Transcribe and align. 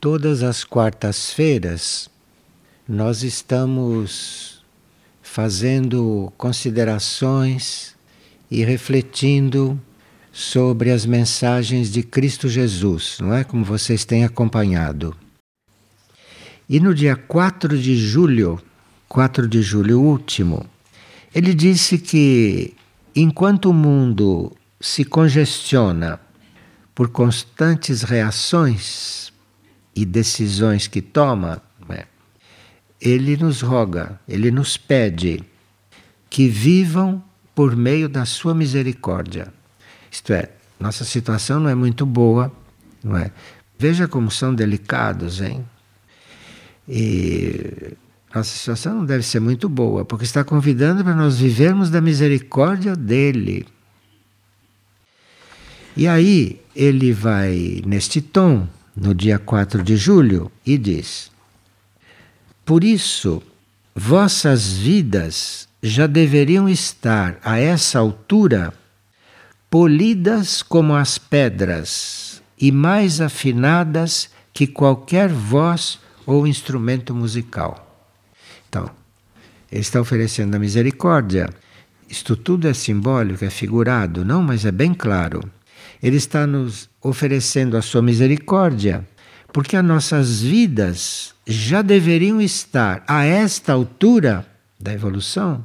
Todas 0.00 0.42
as 0.42 0.62
quartas-feiras 0.62 2.10
nós 2.86 3.22
estamos 3.22 4.62
fazendo 5.22 6.32
considerações 6.36 7.96
e 8.50 8.62
refletindo 8.62 9.80
sobre 10.30 10.90
as 10.90 11.06
mensagens 11.06 11.90
de 11.90 12.02
Cristo 12.02 12.46
Jesus, 12.46 13.16
não 13.20 13.32
é? 13.32 13.42
Como 13.42 13.64
vocês 13.64 14.04
têm 14.04 14.24
acompanhado. 14.24 15.16
E 16.68 16.78
no 16.78 16.94
dia 16.94 17.16
4 17.16 17.78
de 17.78 17.96
julho, 17.96 18.60
4 19.08 19.48
de 19.48 19.62
julho 19.62 20.00
último, 20.00 20.66
ele 21.34 21.54
disse 21.54 21.96
que 21.96 22.74
enquanto 23.14 23.70
o 23.70 23.74
mundo 23.74 24.52
se 24.78 25.04
congestiona 25.06 26.20
por 26.94 27.08
constantes 27.08 28.02
reações 28.02 29.32
e 29.96 30.04
decisões 30.04 30.86
que 30.86 31.00
toma, 31.00 31.62
né, 31.88 32.04
ele 33.00 33.34
nos 33.38 33.62
roga, 33.62 34.20
ele 34.28 34.50
nos 34.50 34.76
pede 34.76 35.42
que 36.28 36.46
vivam 36.48 37.24
por 37.54 37.74
meio 37.74 38.06
da 38.06 38.26
sua 38.26 38.54
misericórdia. 38.54 39.52
Isto 40.10 40.34
é, 40.34 40.50
nossa 40.78 41.02
situação 41.04 41.58
não 41.58 41.70
é 41.70 41.74
muito 41.74 42.04
boa, 42.04 42.52
não 43.02 43.16
é? 43.16 43.30
Veja 43.78 44.06
como 44.06 44.30
são 44.30 44.54
delicados, 44.54 45.40
hein? 45.40 45.64
E 46.86 47.94
nossa 48.34 48.50
situação 48.50 48.96
não 48.96 49.04
deve 49.06 49.22
ser 49.22 49.40
muito 49.40 49.66
boa, 49.68 50.04
porque 50.04 50.24
está 50.24 50.44
convidando 50.44 51.02
para 51.02 51.14
nós 51.14 51.38
vivermos 51.38 51.88
da 51.88 52.02
misericórdia 52.02 52.94
dele. 52.94 53.66
E 55.96 56.06
aí 56.06 56.60
ele 56.74 57.12
vai 57.12 57.82
neste 57.86 58.20
tom, 58.20 58.68
no 58.96 59.14
dia 59.14 59.38
4 59.38 59.82
de 59.82 59.96
julho, 59.96 60.50
e 60.64 60.78
diz: 60.78 61.30
Por 62.64 62.82
isso, 62.82 63.42
vossas 63.94 64.72
vidas 64.72 65.68
já 65.82 66.06
deveriam 66.06 66.68
estar 66.68 67.38
a 67.44 67.58
essa 67.58 67.98
altura 67.98 68.72
polidas 69.68 70.62
como 70.62 70.94
as 70.94 71.18
pedras 71.18 72.42
e 72.58 72.72
mais 72.72 73.20
afinadas 73.20 74.30
que 74.52 74.66
qualquer 74.66 75.28
voz 75.28 75.98
ou 76.24 76.46
instrumento 76.46 77.14
musical. 77.14 78.04
Então, 78.68 78.90
ele 79.70 79.82
está 79.82 80.00
oferecendo 80.00 80.54
a 80.54 80.58
misericórdia. 80.58 81.50
Isto 82.08 82.36
tudo 82.36 82.68
é 82.68 82.72
simbólico, 82.72 83.44
é 83.44 83.50
figurado, 83.50 84.24
não, 84.24 84.42
mas 84.42 84.64
é 84.64 84.72
bem 84.72 84.94
claro. 84.94 85.42
Ele 86.02 86.16
está 86.16 86.46
nos 86.46 86.88
oferecendo 87.02 87.76
a 87.76 87.82
sua 87.82 88.02
misericórdia, 88.02 89.06
porque 89.52 89.76
as 89.76 89.84
nossas 89.84 90.40
vidas 90.42 91.34
já 91.46 91.82
deveriam 91.82 92.40
estar 92.40 93.04
a 93.06 93.24
esta 93.24 93.72
altura 93.72 94.46
da 94.78 94.92
evolução 94.92 95.64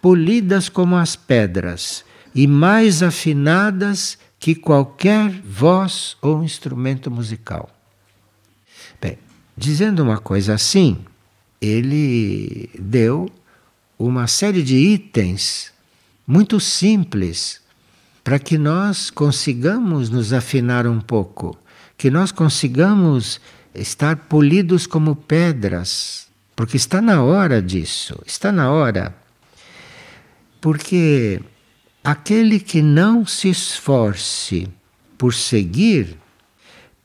polidas 0.00 0.68
como 0.68 0.96
as 0.96 1.16
pedras 1.16 2.04
e 2.34 2.46
mais 2.46 3.02
afinadas 3.02 4.18
que 4.38 4.54
qualquer 4.54 5.30
voz 5.30 6.16
ou 6.22 6.44
instrumento 6.44 7.10
musical. 7.10 7.68
Bem, 9.00 9.18
dizendo 9.56 10.02
uma 10.02 10.18
coisa 10.18 10.54
assim, 10.54 10.98
ele 11.60 12.70
deu 12.78 13.28
uma 13.98 14.26
série 14.28 14.62
de 14.62 14.76
itens 14.76 15.72
muito 16.26 16.60
simples 16.60 17.60
para 18.28 18.38
que 18.38 18.58
nós 18.58 19.08
consigamos 19.08 20.10
nos 20.10 20.34
afinar 20.34 20.86
um 20.86 21.00
pouco, 21.00 21.56
que 21.96 22.10
nós 22.10 22.30
consigamos 22.30 23.40
estar 23.74 24.16
polidos 24.16 24.86
como 24.86 25.16
pedras, 25.16 26.28
porque 26.54 26.76
está 26.76 27.00
na 27.00 27.22
hora 27.22 27.62
disso, 27.62 28.20
está 28.26 28.52
na 28.52 28.70
hora. 28.70 29.16
Porque 30.60 31.40
aquele 32.04 32.60
que 32.60 32.82
não 32.82 33.24
se 33.24 33.48
esforce 33.48 34.68
por 35.16 35.32
seguir, 35.32 36.18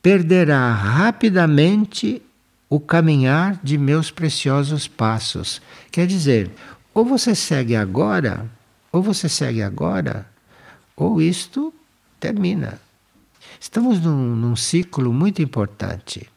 perderá 0.02 0.74
rapidamente 0.74 2.22
o 2.70 2.82
caminhar 2.82 3.62
de 3.64 3.78
meus 3.78 4.12
preciosos 4.12 4.90
passos. 4.90 5.62
Quer 5.90 6.06
dizer, 6.06 6.52
ou 6.94 7.06
você 7.06 7.34
segue 7.34 7.78
agora, 7.78 8.46
ou 8.92 9.02
você 9.02 9.30
segue 9.30 9.62
agora, 9.62 10.33
ou 10.96 11.22
isto 11.22 11.74
termina. 12.20 12.80
Estamos 13.60 14.00
num, 14.00 14.36
num 14.36 14.56
ciclo 14.56 15.14
muito 15.14 15.42
importante. 15.42 16.28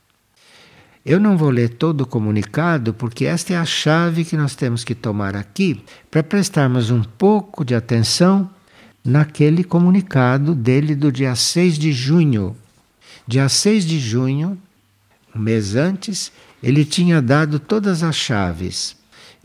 Eu 1.04 1.20
não 1.20 1.36
vou 1.36 1.50
ler 1.50 1.68
todo 1.68 2.00
o 2.00 2.06
comunicado, 2.06 2.92
porque 2.92 3.26
esta 3.26 3.52
é 3.52 3.56
a 3.56 3.64
chave 3.64 4.24
que 4.24 4.36
nós 4.36 4.56
temos 4.56 4.82
que 4.82 4.94
tomar 4.94 5.36
aqui 5.36 5.80
para 6.10 6.22
prestarmos 6.22 6.90
um 6.90 7.02
pouco 7.02 7.64
de 7.64 7.76
atenção 7.76 8.50
naquele 9.04 9.62
comunicado 9.62 10.52
dele 10.52 10.96
do 10.96 11.12
dia 11.12 11.36
6 11.36 11.78
de 11.78 11.92
junho. 11.92 12.56
Dia 13.24 13.48
6 13.48 13.86
de 13.86 14.00
junho, 14.00 14.58
um 15.32 15.38
mês 15.38 15.76
antes, 15.76 16.32
ele 16.60 16.84
tinha 16.84 17.22
dado 17.22 17.60
todas 17.60 18.02
as 18.02 18.16
chaves. 18.16 18.95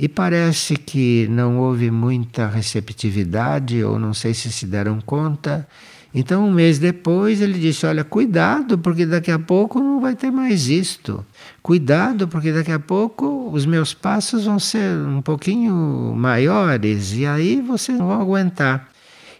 E 0.02 0.10
parece 0.10 0.78
que 0.78 1.28
não 1.30 1.60
houve 1.60 1.92
muita 1.92 2.48
receptividade, 2.48 3.84
ou 3.84 4.00
não 4.00 4.16
sei 4.16 4.34
se 4.34 4.52
se 4.52 4.66
deram 4.66 5.00
conta. 5.00 5.68
Então, 6.12 6.48
um 6.48 6.52
mês 6.52 6.80
depois, 6.80 7.40
ele 7.40 7.60
disse: 7.60 7.86
Olha, 7.86 8.04
cuidado, 8.04 8.80
porque 8.80 9.06
daqui 9.06 9.30
a 9.30 9.38
pouco 9.38 9.80
não 9.80 10.02
vai 10.02 10.16
ter 10.16 10.32
mais 10.32 10.68
isto. 10.68 11.24
Cuidado, 11.62 12.28
porque 12.28 12.52
daqui 12.52 12.72
a 12.72 12.80
pouco 12.80 13.52
os 13.54 13.64
meus 13.64 13.94
passos 13.94 14.46
vão 14.46 14.58
ser 14.58 14.92
um 15.08 15.22
pouquinho 15.22 16.16
maiores, 16.18 17.14
e 17.14 17.28
aí 17.28 17.62
vocês 17.62 18.00
não 18.00 18.08
vão 18.08 18.22
aguentar. 18.22 18.90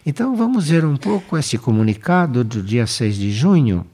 Então, 0.06 0.36
vamos 0.36 0.68
ver 0.68 0.84
um 0.84 0.96
pouco 0.96 1.36
esse 1.36 1.58
comunicado 1.58 2.44
do 2.44 2.62
dia 2.62 2.86
6 2.86 3.16
de 3.16 3.32
junho 3.32 3.84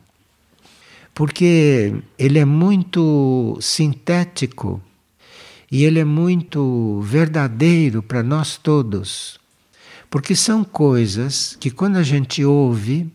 porque 1.14 1.94
ele 2.16 2.38
é 2.38 2.44
muito 2.44 3.58
sintético 3.60 4.80
e 5.70 5.84
ele 5.84 5.98
é 5.98 6.04
muito 6.04 7.00
verdadeiro 7.02 8.02
para 8.02 8.22
nós 8.22 8.56
todos. 8.56 9.38
Porque 10.10 10.34
são 10.34 10.64
coisas 10.64 11.56
que 11.60 11.70
quando 11.70 11.96
a 11.96 12.02
gente 12.02 12.42
ouve, 12.44 13.10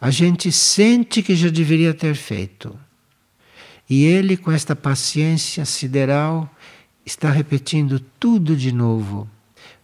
a 0.00 0.10
gente 0.10 0.52
sente 0.52 1.22
que 1.22 1.34
já 1.34 1.48
deveria 1.48 1.92
ter 1.92 2.14
feito. 2.14 2.78
E 3.88 4.04
ele, 4.04 4.36
com 4.36 4.52
esta 4.52 4.76
paciência 4.76 5.64
sideral, 5.64 6.48
está 7.04 7.30
repetindo 7.30 8.00
tudo 8.20 8.56
de 8.56 8.72
novo. 8.72 9.28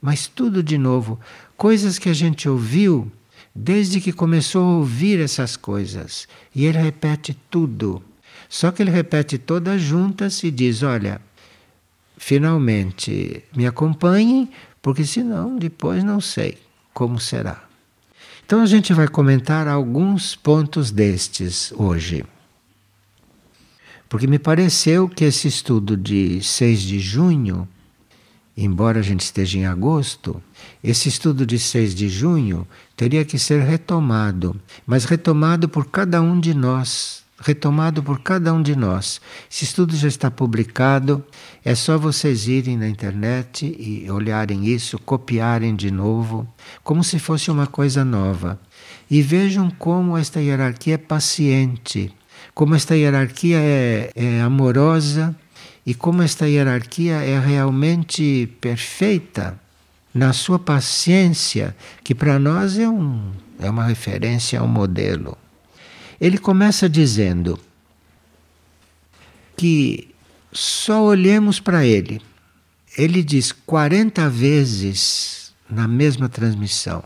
Mas 0.00 0.26
tudo 0.26 0.62
de 0.62 0.78
novo. 0.78 1.18
Coisas 1.56 1.98
que 1.98 2.08
a 2.08 2.12
gente 2.12 2.48
ouviu 2.48 3.10
desde 3.54 4.00
que 4.00 4.12
começou 4.12 4.62
a 4.62 4.76
ouvir 4.78 5.20
essas 5.20 5.56
coisas. 5.56 6.26
E 6.54 6.66
ele 6.66 6.78
repete 6.78 7.36
tudo. 7.50 8.02
Só 8.48 8.70
que 8.70 8.82
ele 8.82 8.90
repete 8.90 9.38
todas 9.38 9.80
juntas 9.80 10.42
e 10.42 10.50
diz: 10.50 10.82
Olha, 10.82 11.20
finalmente 12.24 13.42
me 13.52 13.66
acompanhem, 13.66 14.48
porque 14.80 15.04
senão 15.04 15.56
depois 15.58 16.04
não 16.04 16.20
sei 16.20 16.56
como 16.94 17.18
será. 17.18 17.64
Então 18.46 18.62
a 18.62 18.66
gente 18.66 18.94
vai 18.94 19.08
comentar 19.08 19.66
alguns 19.66 20.36
pontos 20.36 20.92
destes 20.92 21.72
hoje. 21.76 22.24
Porque 24.08 24.28
me 24.28 24.38
pareceu 24.38 25.08
que 25.08 25.24
esse 25.24 25.48
estudo 25.48 25.96
de 25.96 26.40
6 26.40 26.82
de 26.82 27.00
junho 27.00 27.68
embora 28.56 29.00
a 29.00 29.02
gente 29.02 29.20
esteja 29.20 29.58
em 29.58 29.66
agosto, 29.66 30.42
esse 30.84 31.08
estudo 31.08 31.46
de 31.46 31.58
6 31.58 31.94
de 31.94 32.08
junho 32.08 32.68
teria 32.94 33.24
que 33.24 33.38
ser 33.38 33.62
retomado, 33.62 34.60
mas 34.86 35.06
retomado 35.06 35.68
por 35.68 35.86
cada 35.86 36.20
um 36.20 36.38
de 36.38 36.52
nós. 36.52 37.21
Retomado 37.44 38.04
por 38.04 38.20
cada 38.20 38.54
um 38.54 38.62
de 38.62 38.76
nós. 38.76 39.20
Esse 39.50 39.64
estudo 39.64 39.96
já 39.96 40.06
está 40.06 40.30
publicado, 40.30 41.24
é 41.64 41.74
só 41.74 41.98
vocês 41.98 42.46
irem 42.46 42.78
na 42.78 42.88
internet 42.88 43.66
e 43.66 44.08
olharem 44.08 44.64
isso, 44.64 44.96
copiarem 45.00 45.74
de 45.74 45.90
novo, 45.90 46.46
como 46.84 47.02
se 47.02 47.18
fosse 47.18 47.50
uma 47.50 47.66
coisa 47.66 48.04
nova. 48.04 48.60
E 49.10 49.20
vejam 49.20 49.68
como 49.70 50.16
esta 50.16 50.40
hierarquia 50.40 50.94
é 50.94 50.98
paciente, 50.98 52.14
como 52.54 52.76
esta 52.76 52.96
hierarquia 52.96 53.58
é, 53.58 54.12
é 54.14 54.40
amorosa 54.40 55.34
e 55.84 55.94
como 55.94 56.22
esta 56.22 56.48
hierarquia 56.48 57.14
é 57.14 57.40
realmente 57.40 58.46
perfeita 58.60 59.60
na 60.14 60.32
sua 60.32 60.60
paciência, 60.60 61.74
que 62.04 62.14
para 62.14 62.38
nós 62.38 62.78
é, 62.78 62.88
um, 62.88 63.32
é 63.58 63.68
uma 63.68 63.84
referência, 63.84 64.58
é 64.58 64.62
um 64.62 64.68
modelo. 64.68 65.36
Ele 66.22 66.38
começa 66.38 66.88
dizendo 66.88 67.58
que 69.56 70.14
só 70.52 71.02
olhemos 71.02 71.58
para 71.58 71.84
ele. 71.84 72.22
Ele 72.96 73.24
diz 73.24 73.50
40 73.50 74.30
vezes 74.30 75.52
na 75.68 75.88
mesma 75.88 76.28
transmissão: 76.28 77.02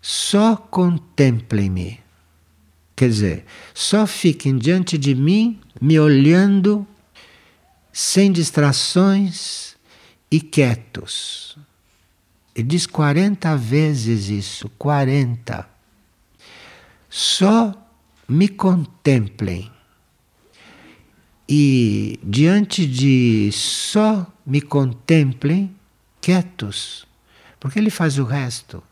só 0.00 0.56
contemplem-me. 0.56 2.00
Quer 2.96 3.10
dizer, 3.10 3.44
só 3.74 4.06
fiquem 4.06 4.56
diante 4.56 4.96
de 4.96 5.14
mim, 5.14 5.60
me 5.78 6.00
olhando, 6.00 6.86
sem 7.92 8.32
distrações 8.32 9.76
e 10.30 10.40
quietos. 10.40 11.58
Ele 12.54 12.66
diz 12.66 12.86
40 12.86 13.54
vezes 13.58 14.30
isso, 14.30 14.70
40. 14.78 15.73
Só 17.16 17.72
me 18.28 18.48
contemplem. 18.48 19.70
E 21.48 22.18
diante 22.24 22.84
de 22.84 23.50
só 23.52 24.26
me 24.44 24.60
contemplem, 24.60 25.72
quietos, 26.20 27.06
porque 27.60 27.78
ele 27.78 27.88
faz 27.88 28.18
o 28.18 28.24
resto. 28.24 28.82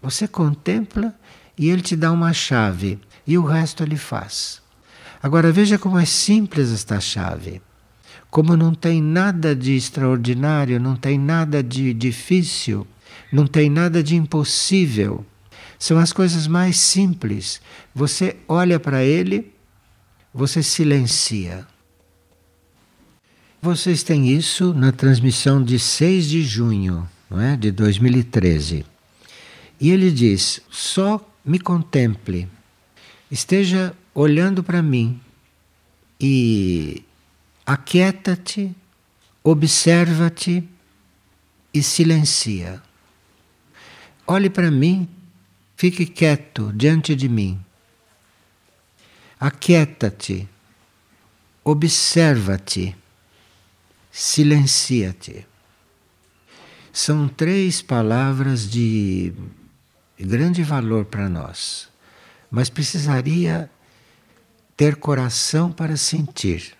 Você 0.00 0.26
contempla 0.26 1.14
e 1.58 1.68
ele 1.68 1.82
te 1.82 1.94
dá 1.94 2.10
uma 2.10 2.32
chave 2.32 2.98
e 3.26 3.36
o 3.36 3.44
resto 3.44 3.82
ele 3.82 3.98
faz. 3.98 4.62
Agora 5.22 5.52
veja 5.52 5.78
como 5.78 5.98
é 5.98 6.06
simples 6.06 6.72
esta 6.72 6.98
chave. 6.98 7.60
Como 8.30 8.56
não 8.56 8.74
tem 8.74 9.02
nada 9.02 9.54
de 9.54 9.76
extraordinário, 9.76 10.80
não 10.80 10.96
tem 10.96 11.18
nada 11.18 11.62
de 11.62 11.92
difícil, 11.92 12.86
não 13.30 13.46
tem 13.46 13.68
nada 13.68 14.02
de 14.02 14.16
impossível. 14.16 15.26
São 15.84 15.98
as 15.98 16.14
coisas 16.14 16.46
mais 16.46 16.78
simples. 16.78 17.60
Você 17.94 18.36
olha 18.48 18.80
para 18.80 19.04
ele, 19.04 19.52
você 20.32 20.62
silencia. 20.62 21.66
Vocês 23.60 24.02
têm 24.02 24.30
isso 24.30 24.72
na 24.72 24.92
transmissão 24.92 25.62
de 25.62 25.78
6 25.78 26.26
de 26.26 26.42
junho 26.42 27.06
não 27.28 27.38
é? 27.38 27.54
de 27.54 27.70
2013. 27.70 28.82
E 29.78 29.90
ele 29.90 30.10
diz: 30.10 30.62
só 30.70 31.22
me 31.44 31.58
contemple, 31.58 32.48
esteja 33.30 33.94
olhando 34.14 34.64
para 34.64 34.80
mim 34.80 35.20
e 36.18 37.04
aquieta-te, 37.66 38.74
observa-te 39.42 40.66
e 41.74 41.82
silencia. 41.82 42.82
Olhe 44.26 44.48
para 44.48 44.70
mim, 44.70 45.06
fique 45.76 46.06
quieto 46.06 46.72
diante 46.72 47.14
de 47.14 47.28
mim. 47.28 47.60
Aquieta-te, 49.38 50.48
observa-te, 51.62 52.96
silencia-te. 54.10 55.46
São 56.92 57.28
três 57.28 57.82
palavras 57.82 58.70
de 58.70 59.32
grande 60.18 60.62
valor 60.62 61.04
para 61.04 61.28
nós, 61.28 61.88
mas 62.50 62.70
precisaria 62.70 63.68
ter 64.76 64.96
coração 64.96 65.72
para 65.72 65.96
sentir. 65.96 66.74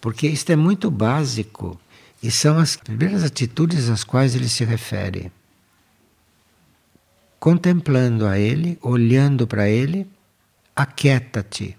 Porque 0.00 0.26
isto 0.26 0.50
é 0.50 0.56
muito 0.56 0.90
básico 0.90 1.80
e 2.22 2.30
são 2.30 2.58
as 2.58 2.76
primeiras 2.76 3.22
atitudes 3.22 3.88
às 3.88 4.02
quais 4.04 4.34
ele 4.34 4.48
se 4.48 4.64
refere. 4.64 5.30
Contemplando 7.38 8.26
a 8.26 8.38
ele, 8.38 8.78
olhando 8.82 9.46
para 9.46 9.68
ele, 9.68 10.08
aquieta-te, 10.74 11.76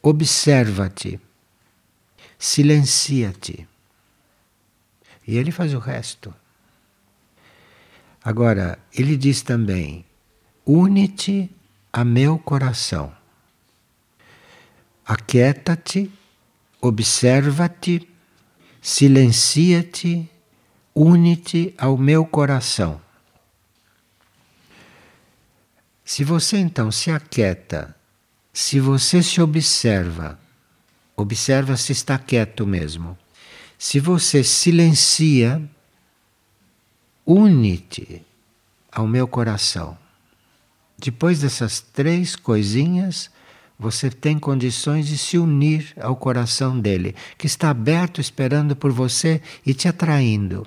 observa-te, 0.00 1.20
silencia-te. 2.38 3.68
E 5.26 5.36
ele 5.36 5.50
faz 5.50 5.74
o 5.74 5.78
resto. 5.78 6.34
Agora, 8.22 8.78
ele 8.92 9.16
diz 9.16 9.42
também: 9.42 10.04
une-te 10.66 11.50
a 11.92 12.04
meu 12.04 12.38
coração. 12.38 13.12
Aquieta-te, 15.06 16.10
observa-te, 16.80 18.08
silencia-te, 18.80 20.30
une-te 20.94 21.74
ao 21.76 21.98
meu 21.98 22.24
coração. 22.24 23.00
Se 26.04 26.22
você 26.22 26.58
então 26.58 26.92
se 26.92 27.10
aquieta, 27.10 27.96
se 28.52 28.78
você 28.78 29.22
se 29.22 29.40
observa, 29.40 30.38
observa 31.16 31.76
se 31.76 31.92
está 31.92 32.18
quieto 32.18 32.66
mesmo 32.66 33.16
se 33.78 34.00
você 34.00 34.42
silencia, 34.42 35.62
une-te 37.26 38.24
ao 38.90 39.06
meu 39.06 39.28
coração. 39.28 39.98
Depois 40.98 41.40
dessas 41.40 41.80
três 41.80 42.34
coisinhas, 42.34 43.30
você 43.78 44.10
tem 44.10 44.38
condições 44.38 45.06
de 45.06 45.18
se 45.18 45.36
unir 45.36 45.92
ao 46.00 46.16
coração 46.16 46.80
dele, 46.80 47.14
que 47.36 47.46
está 47.46 47.68
aberto 47.68 48.22
esperando 48.22 48.74
por 48.74 48.90
você 48.90 49.42
e 49.66 49.74
te 49.74 49.86
atraindo. 49.86 50.66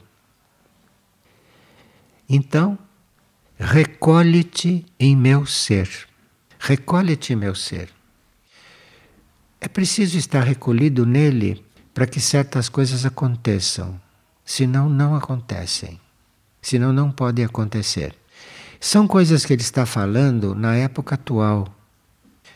Então, 2.29 2.77
recolhe-te 3.59 4.85
em 4.99 5.15
meu 5.15 5.45
ser. 5.45 5.89
Recolhe-te 6.59 7.33
em 7.33 7.35
meu 7.35 7.55
ser. 7.55 7.89
É 9.59 9.67
preciso 9.67 10.17
estar 10.17 10.41
recolhido 10.41 11.05
nele 11.05 11.65
para 11.93 12.05
que 12.05 12.19
certas 12.19 12.69
coisas 12.69 13.05
aconteçam. 13.05 13.99
Senão, 14.45 14.87
não 14.87 15.15
acontecem. 15.15 15.99
Senão, 16.61 16.93
não 16.93 17.11
podem 17.11 17.43
acontecer. 17.43 18.15
São 18.79 19.07
coisas 19.07 19.43
que 19.43 19.53
ele 19.53 19.61
está 19.61 19.85
falando 19.85 20.53
na 20.53 20.75
época 20.75 21.15
atual. 21.15 21.67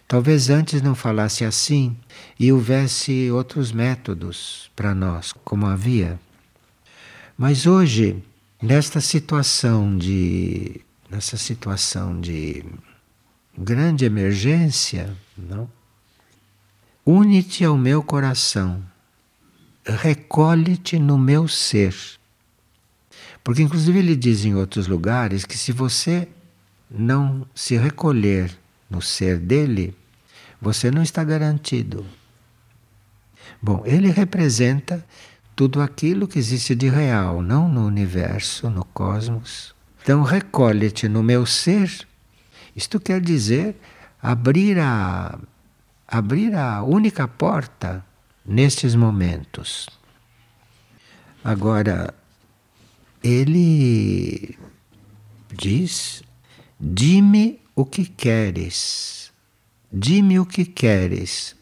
Talvez 0.07 0.50
antes 0.50 0.81
não 0.81 0.94
falasse 0.94 1.44
assim 1.44 1.98
e 2.39 2.51
houvesse 2.51 3.31
outros 3.31 3.71
métodos 3.71 4.69
para 4.75 4.94
nós, 4.94 5.33
como 5.44 5.65
havia. 5.65 6.19
Mas 7.38 7.65
hoje, 7.65 8.21
nesta 8.62 9.01
situação 9.01 9.98
de 9.98 10.81
nessa 11.12 11.36
situação 11.38 12.19
de 12.19 12.63
grande 13.58 14.06
emergência, 14.06 15.16
não? 15.38 15.69
Une-te 17.06 17.66
ao 17.66 17.78
meu 17.78 18.02
coração 18.02 18.81
recolhe-te 19.86 21.00
no 21.00 21.18
meu 21.18 21.48
ser. 21.48 21.96
Porque, 23.44 23.62
inclusive, 23.62 24.00
ele 24.00 24.16
diz 24.16 24.46
em 24.46 24.56
outros 24.56 24.88
lugares 24.88 25.46
que 25.46 25.58
se 25.58 25.72
você 25.72 26.28
não 26.90 27.48
se 27.56 27.75
recolher 27.78 28.56
no 28.90 29.02
ser 29.02 29.40
dele, 29.40 29.96
você 30.62 30.91
não 30.91 31.01
está 31.01 31.24
garantido. 31.24 32.06
Bom, 33.62 33.84
ele 33.86 34.12
representa 34.12 35.06
tudo 35.56 35.82
aquilo 35.82 36.27
que 36.27 36.38
existe 36.38 36.75
de 36.75 36.89
real, 36.89 37.41
não 37.41 37.68
no 37.68 37.86
universo, 37.86 38.70
no 38.70 38.86
cosmos. 38.86 39.74
Então, 40.01 40.24
recolhe-te 40.24 41.08
no 41.08 41.22
meu 41.22 41.46
ser. 41.46 42.08
Isto 42.75 43.00
quer 43.00 43.22
dizer 43.22 43.75
abrir 44.22 44.79
a, 44.79 45.39
abrir 46.08 46.55
a 46.55 46.84
única 46.84 47.27
porta 47.27 48.03
nestes 48.46 48.96
momentos. 48.96 49.88
Agora, 51.43 52.13
ele 53.24 54.58
diz: 55.53 56.24
Dime 56.79 57.60
o 57.75 57.86
que 57.86 58.05
queres, 58.05 59.31
dime 59.91 60.39
o 60.39 60.46
que 60.46 60.65
queres. 60.65 61.55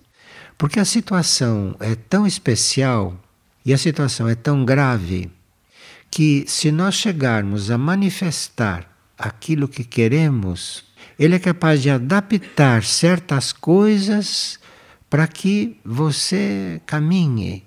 Porque 0.58 0.80
a 0.80 0.86
situação 0.86 1.76
é 1.80 1.96
tão 1.96 2.28
especial 2.28 3.18
e 3.66 3.74
a 3.74 3.78
situação 3.78 4.28
é 4.28 4.36
tão 4.36 4.66
grave 4.66 5.32
que, 6.10 6.46
se 6.48 6.72
nós 6.72 6.96
chegarmos 6.96 7.70
a 7.70 7.78
manifestar 7.78 8.90
aquilo 9.18 9.68
que 9.68 9.84
queremos, 9.84 10.84
ele 11.18 11.36
é 11.36 11.40
capaz 11.40 11.82
de 11.82 11.90
adaptar 11.90 12.84
certas 12.84 13.52
coisas 13.52 14.60
para 15.10 15.28
que 15.28 15.80
você 15.84 16.82
caminhe, 16.86 17.66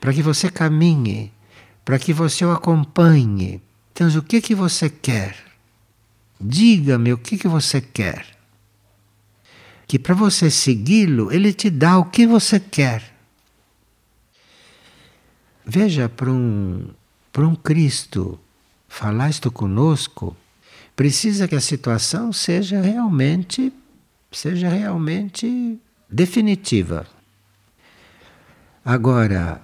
para 0.00 0.12
que 0.12 0.22
você 0.22 0.50
caminhe, 0.50 1.32
para 1.84 1.98
que 1.98 2.12
você 2.12 2.44
o 2.44 2.52
acompanhe. 2.52 3.62
Então, 3.92 4.08
o 4.08 4.22
que 4.22 4.40
que 4.40 4.54
você 4.54 4.90
quer? 4.90 5.36
Diga-me 6.40 7.12
o 7.12 7.18
que 7.18 7.38
que 7.38 7.48
você 7.48 7.80
quer. 7.80 8.26
Que 9.86 9.98
para 9.98 10.14
você 10.14 10.50
segui-lo, 10.50 11.32
ele 11.32 11.52
te 11.52 11.70
dá 11.70 11.98
o 11.98 12.04
que 12.04 12.26
você 12.26 12.60
quer. 12.60 13.02
Veja, 15.64 16.08
para 16.08 16.30
um, 16.30 16.90
para 17.38 17.46
um 17.46 17.54
Cristo 17.54 18.36
falar 18.88 19.30
isto 19.30 19.48
conosco, 19.48 20.36
precisa 20.96 21.46
que 21.46 21.54
a 21.54 21.60
situação 21.60 22.32
seja 22.32 22.80
realmente, 22.80 23.72
seja 24.32 24.68
realmente 24.68 25.78
definitiva. 26.10 27.06
Agora, 28.84 29.62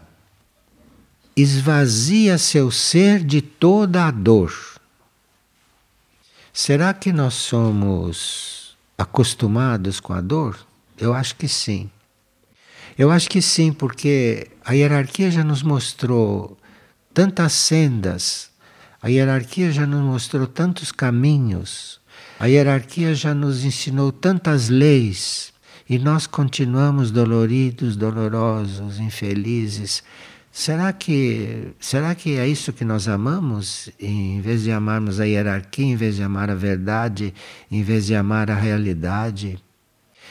esvazia 1.36 2.38
seu 2.38 2.70
ser 2.70 3.24
de 3.24 3.42
toda 3.42 4.06
a 4.06 4.12
dor. 4.12 4.54
Será 6.52 6.94
que 6.94 7.12
nós 7.12 7.34
somos 7.34 8.78
acostumados 8.96 9.98
com 9.98 10.12
a 10.12 10.20
dor? 10.20 10.64
Eu 10.96 11.12
acho 11.12 11.34
que 11.34 11.48
sim. 11.48 11.90
Eu 12.96 13.10
acho 13.10 13.28
que 13.28 13.42
sim, 13.42 13.72
porque 13.72 14.46
a 14.64 14.74
hierarquia 14.74 15.28
já 15.28 15.42
nos 15.42 15.64
mostrou 15.64 16.56
tantas 17.14 17.52
sendas, 17.52 18.50
a 19.00 19.08
hierarquia 19.08 19.70
já 19.70 19.86
nos 19.86 20.02
mostrou 20.02 20.46
tantos 20.46 20.90
caminhos, 20.90 22.00
a 22.40 22.46
hierarquia 22.46 23.14
já 23.14 23.32
nos 23.32 23.64
ensinou 23.64 24.10
tantas 24.10 24.68
leis 24.68 25.52
e 25.88 25.98
nós 25.98 26.26
continuamos 26.26 27.12
doloridos, 27.12 27.96
dolorosos, 27.96 28.98
infelizes. 28.98 30.02
Será 30.50 30.92
que, 30.92 31.72
será 31.78 32.14
que 32.14 32.36
é 32.36 32.48
isso 32.48 32.72
que 32.72 32.84
nós 32.84 33.06
amamos? 33.06 33.90
Em 34.00 34.40
vez 34.40 34.62
de 34.62 34.72
amarmos 34.72 35.20
a 35.20 35.24
hierarquia, 35.24 35.84
em 35.84 35.96
vez 35.96 36.16
de 36.16 36.22
amar 36.22 36.50
a 36.50 36.54
verdade, 36.54 37.32
em 37.70 37.82
vez 37.82 38.06
de 38.06 38.14
amar 38.14 38.50
a 38.50 38.54
realidade? 38.54 39.62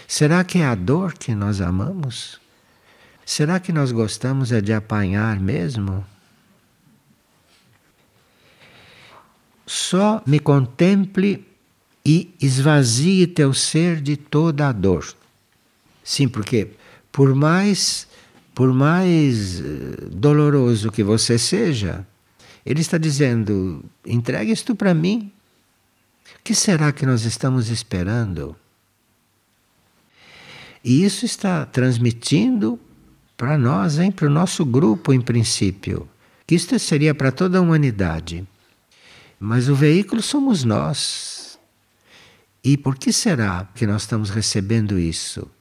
Será 0.07 0.43
que 0.43 0.59
é 0.59 0.65
a 0.65 0.75
dor 0.75 1.13
que 1.13 1.33
nós 1.33 1.61
amamos? 1.61 2.39
Será 3.25 3.59
que 3.59 3.71
nós 3.71 3.91
gostamos 3.91 4.51
é 4.51 4.59
de 4.59 4.73
apanhar 4.73 5.39
mesmo? 5.39 6.05
Só 9.65 10.21
me 10.25 10.39
contemple 10.39 11.45
e 12.05 12.33
esvazie 12.41 13.27
teu 13.27 13.53
ser 13.53 14.01
de 14.01 14.17
toda 14.17 14.67
a 14.67 14.71
dor. 14.71 15.05
Sim, 16.03 16.27
porque 16.27 16.71
por 17.11 17.33
mais 17.33 18.07
por 18.53 18.71
mais 18.71 19.59
eh, 19.59 19.63
doloroso 20.11 20.91
que 20.91 21.03
você 21.03 21.39
seja, 21.39 22.05
ele 22.65 22.81
está 22.81 22.97
dizendo: 22.97 23.83
entregue 24.05 24.51
isto 24.51 24.75
para 24.75 24.93
mim. 24.93 25.31
O 26.39 26.43
que 26.43 26.53
será 26.53 26.91
que 26.91 27.05
nós 27.05 27.23
estamos 27.23 27.69
esperando? 27.69 28.55
E 30.83 31.03
isso 31.03 31.25
está 31.25 31.65
transmitindo 31.65 32.79
para 33.37 33.57
nós, 33.57 33.97
hein, 33.97 34.11
para 34.11 34.27
o 34.27 34.29
nosso 34.29 34.65
grupo, 34.65 35.13
em 35.13 35.21
princípio, 35.21 36.07
que 36.45 36.55
isto 36.55 36.77
seria 36.77 37.15
para 37.15 37.31
toda 37.31 37.57
a 37.57 37.61
humanidade. 37.61 38.45
Mas 39.45 39.67
o 39.67 39.75
veículo 39.75 40.21
somos 40.21 40.63
nós. 40.63 41.59
E 42.63 42.77
por 42.77 42.97
que 42.97 43.11
será 43.11 43.67
que 43.75 43.85
nós 43.85 44.03
estamos 44.03 44.29
recebendo 44.29 44.97
isso? 44.97 45.51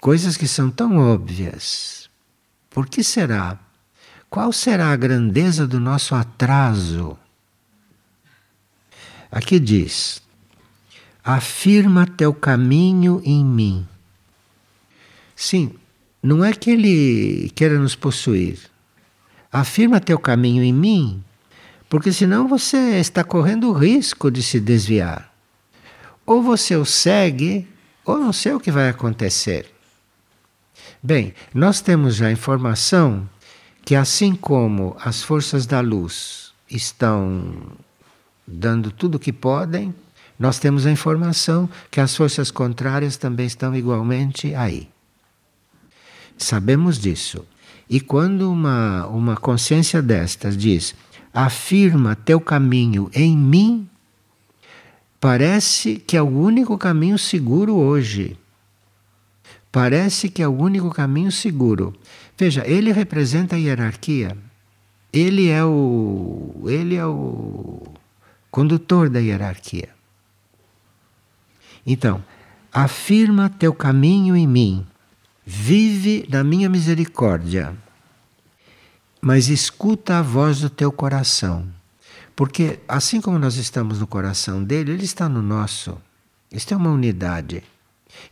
Coisas 0.00 0.36
que 0.36 0.46
são 0.46 0.70
tão 0.70 0.98
óbvias. 0.98 2.08
Por 2.70 2.88
que 2.88 3.02
será? 3.02 3.58
Qual 4.30 4.52
será 4.52 4.92
a 4.92 4.96
grandeza 4.96 5.66
do 5.66 5.80
nosso 5.80 6.14
atraso? 6.14 7.18
Aqui 9.32 9.58
diz: 9.58 10.22
afirma 11.24 12.06
teu 12.06 12.32
caminho 12.32 13.20
em 13.24 13.44
mim. 13.44 13.84
Sim, 15.34 15.74
não 16.22 16.44
é 16.44 16.52
que 16.52 16.70
ele 16.70 17.50
queira 17.52 17.80
nos 17.80 17.96
possuir. 17.96 18.60
Afirma 19.50 20.00
teu 20.00 20.20
caminho 20.20 20.62
em 20.62 20.72
mim, 20.72 21.24
porque 21.94 22.12
senão 22.12 22.48
você 22.48 22.98
está 22.98 23.22
correndo 23.22 23.68
o 23.68 23.72
risco 23.72 24.28
de 24.28 24.42
se 24.42 24.58
desviar. 24.58 25.32
Ou 26.26 26.42
você 26.42 26.74
o 26.74 26.84
segue, 26.84 27.68
ou 28.04 28.18
não 28.18 28.32
sei 28.32 28.52
o 28.52 28.58
que 28.58 28.72
vai 28.72 28.88
acontecer. 28.88 29.72
Bem, 31.00 31.32
nós 31.54 31.80
temos 31.80 32.16
já 32.16 32.32
informação 32.32 33.30
que, 33.84 33.94
assim 33.94 34.34
como 34.34 34.96
as 34.98 35.22
forças 35.22 35.66
da 35.66 35.78
luz 35.78 36.52
estão 36.68 37.54
dando 38.44 38.90
tudo 38.90 39.14
o 39.14 39.20
que 39.20 39.32
podem, 39.32 39.94
nós 40.36 40.58
temos 40.58 40.86
a 40.86 40.90
informação 40.90 41.70
que 41.92 42.00
as 42.00 42.16
forças 42.16 42.50
contrárias 42.50 43.16
também 43.16 43.46
estão 43.46 43.72
igualmente 43.72 44.52
aí. 44.56 44.88
Sabemos 46.36 46.98
disso. 46.98 47.46
E 47.88 48.00
quando 48.00 48.50
uma, 48.50 49.06
uma 49.06 49.36
consciência 49.36 50.02
destas 50.02 50.56
diz: 50.56 50.92
afirma 51.34 52.14
teu 52.14 52.40
caminho 52.40 53.10
em 53.12 53.36
mim, 53.36 53.90
parece 55.20 55.96
que 55.96 56.16
é 56.16 56.22
o 56.22 56.28
único 56.28 56.78
caminho 56.78 57.18
seguro 57.18 57.74
hoje. 57.74 58.38
Parece 59.72 60.28
que 60.28 60.40
é 60.40 60.46
o 60.46 60.56
único 60.56 60.88
caminho 60.90 61.32
seguro. 61.32 61.92
Veja, 62.38 62.64
ele 62.64 62.92
representa 62.92 63.56
a 63.56 63.58
hierarquia. 63.58 64.38
Ele 65.12 65.48
é 65.48 65.64
o 65.64 66.64
ele 66.66 66.94
é 66.94 67.04
o 67.04 67.82
condutor 68.50 69.10
da 69.10 69.18
hierarquia. 69.18 69.88
Então, 71.84 72.24
afirma 72.72 73.48
teu 73.48 73.74
caminho 73.74 74.36
em 74.36 74.46
mim. 74.46 74.86
Vive 75.44 76.26
na 76.30 76.44
minha 76.44 76.68
misericórdia. 76.68 77.76
Mas 79.24 79.48
escuta 79.48 80.18
a 80.18 80.22
voz 80.22 80.60
do 80.60 80.68
teu 80.68 80.92
coração. 80.92 81.66
Porque 82.36 82.80
assim 82.86 83.22
como 83.22 83.38
nós 83.38 83.56
estamos 83.56 83.98
no 83.98 84.06
coração 84.06 84.62
dele, 84.62 84.92
ele 84.92 85.04
está 85.06 85.30
no 85.30 85.40
nosso. 85.40 85.96
Isto 86.52 86.74
é 86.74 86.76
uma 86.76 86.90
unidade. 86.90 87.64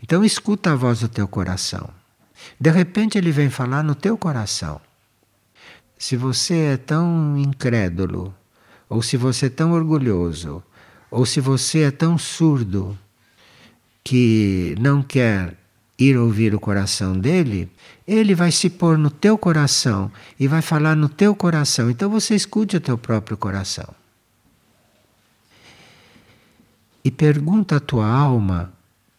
Então 0.03 0.23
escuta 0.23 0.73
a 0.73 0.77
voz 0.77 1.01
do 1.01 1.09
teu 1.09 1.27
coração. 1.27 1.89
De 2.61 2.71
repente 2.71 3.17
ele 3.17 3.33
vem 3.33 3.49
falar 3.49 3.83
no 3.83 3.95
teu 3.95 4.19
coração. 4.19 4.83
Se 5.97 6.15
você 6.15 6.75
é 6.75 6.77
tão 6.77 7.39
incrédulo, 7.39 8.35
ou 8.87 9.01
se 9.01 9.17
você 9.17 9.47
é 9.47 9.49
tão 9.49 9.73
orgulhoso, 9.73 10.63
ou 11.11 11.25
se 11.25 11.41
você 11.41 11.85
é 11.85 11.91
tão 11.91 12.19
surdo 12.19 12.99
que 14.05 14.77
não 14.79 15.03
quer 15.03 15.57
ir 15.99 16.19
ouvir 16.19 16.55
o 16.55 16.61
coração 16.61 17.19
dele, 17.19 17.71
ele 18.07 18.35
vai 18.35 18.51
se 18.51 18.69
pôr 18.69 18.99
no 18.99 19.11
teu 19.11 19.39
coração 19.39 20.11
e 20.39 20.49
vai 20.49 20.63
falar 20.63 20.97
no 20.97 21.09
teu 21.09 21.35
coração. 21.35 21.91
Então 21.91 22.11
você 22.11 22.35
escute 22.35 22.77
o 22.77 22.81
teu 22.81 22.99
próprio 22.99 23.37
coração. 23.37 23.89
E 27.05 27.11
pergunta 27.11 27.77
à 27.77 27.81
tua 27.81 28.07
alma 28.07 28.73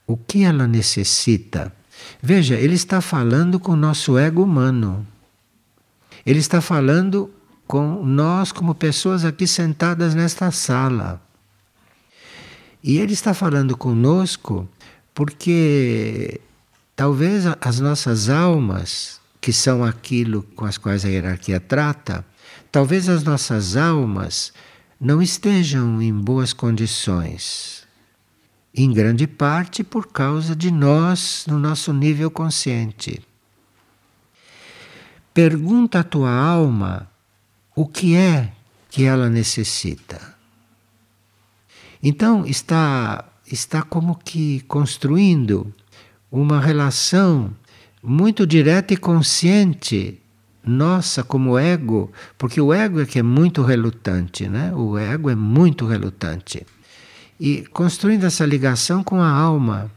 o 0.08 0.18
que 0.18 0.44
ela 0.44 0.68
necessita. 0.68 1.74
Veja, 2.22 2.56
ele 2.56 2.76
está 2.76 3.02
falando 3.02 3.60
com 3.60 3.74
o 3.74 3.78
nosso 3.78 4.18
ego 4.18 4.44
humano. 4.44 5.06
Ele 6.26 6.40
está 6.40 6.62
falando 6.62 7.30
com 7.68 8.04
nós, 8.06 8.52
como 8.52 8.76
pessoas 8.76 9.26
aqui 9.26 9.48
sentadas 9.48 10.14
nesta 10.14 10.52
sala. 10.52 11.22
E 12.84 12.98
ele 12.98 13.14
está 13.14 13.34
falando 13.34 13.78
conosco 13.78 14.68
porque 15.14 16.42
talvez 16.96 17.46
as 17.62 17.80
nossas 17.80 18.30
almas, 18.30 19.20
que 19.40 19.52
são 19.52 19.84
aquilo 19.84 20.44
com 20.56 20.66
as 20.66 20.78
quais 20.78 21.06
a 21.06 21.10
hierarquia 21.10 21.60
trata, 21.60 22.26
talvez 22.72 23.10
as 23.10 23.24
nossas 23.24 23.76
almas 23.76 24.54
não 25.00 25.22
estejam 25.22 26.02
em 26.02 26.14
boas 26.14 26.54
condições 26.54 27.84
em 28.74 28.92
grande 28.92 29.28
parte 29.28 29.84
por 29.84 30.08
causa 30.08 30.56
de 30.56 30.72
nós 30.72 31.46
no 31.48 31.60
nosso 31.60 31.94
nível 31.94 32.32
consciente. 32.32 33.22
Pergunta 35.34 36.00
à 36.00 36.04
tua 36.04 36.32
alma 36.32 37.10
o 37.76 37.86
que 37.88 38.16
é 38.16 38.52
que 38.90 39.04
ela 39.04 39.30
necessita. 39.30 40.36
Então 42.02 42.46
está 42.46 43.26
está 43.46 43.84
como 43.84 44.16
que 44.16 44.62
construindo 44.62 45.74
uma 46.42 46.60
relação 46.60 47.54
muito 48.02 48.46
direta 48.46 48.94
e 48.94 48.98
consciente 48.98 50.20
nossa 50.66 51.24
como 51.24 51.58
ego, 51.58 52.12
porque 52.38 52.60
o 52.60 52.74
ego 52.74 53.02
é 53.02 53.06
que 53.06 53.20
é 53.20 53.24
muito 53.24 53.62
relutante, 53.62 54.48
né? 54.48 54.74
O 54.74 54.98
ego 54.98 55.30
é 55.30 55.36
muito 55.36 55.86
relutante 55.86 56.66
e 57.40 57.66
construindo 57.66 58.26
essa 58.26 58.46
ligação 58.46 59.04
com 59.04 59.22
a 59.22 59.30
alma, 59.30 59.92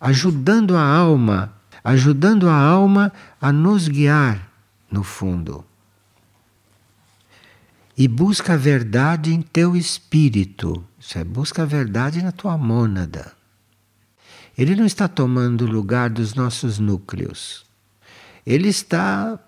ajudando 0.00 0.74
a 0.74 0.82
alma, 0.82 1.52
ajudando 1.84 2.48
a 2.48 2.54
alma 2.54 3.12
a 3.38 3.52
nos 3.52 3.86
guiar 3.86 4.50
no 4.90 5.02
fundo. 5.02 5.62
E 7.98 8.08
busca 8.08 8.54
a 8.54 8.56
verdade 8.56 9.34
em 9.34 9.42
teu 9.42 9.76
espírito. 9.76 10.82
Isso 10.98 11.18
é, 11.18 11.24
busca 11.24 11.64
a 11.64 11.66
verdade 11.66 12.22
na 12.22 12.32
tua 12.32 12.56
mônada. 12.56 13.35
Ele 14.56 14.74
não 14.74 14.86
está 14.86 15.06
tomando 15.06 15.62
o 15.62 15.70
lugar 15.70 16.08
dos 16.08 16.34
nossos 16.34 16.78
núcleos. 16.78 17.64
Ele 18.46 18.68
está 18.68 19.38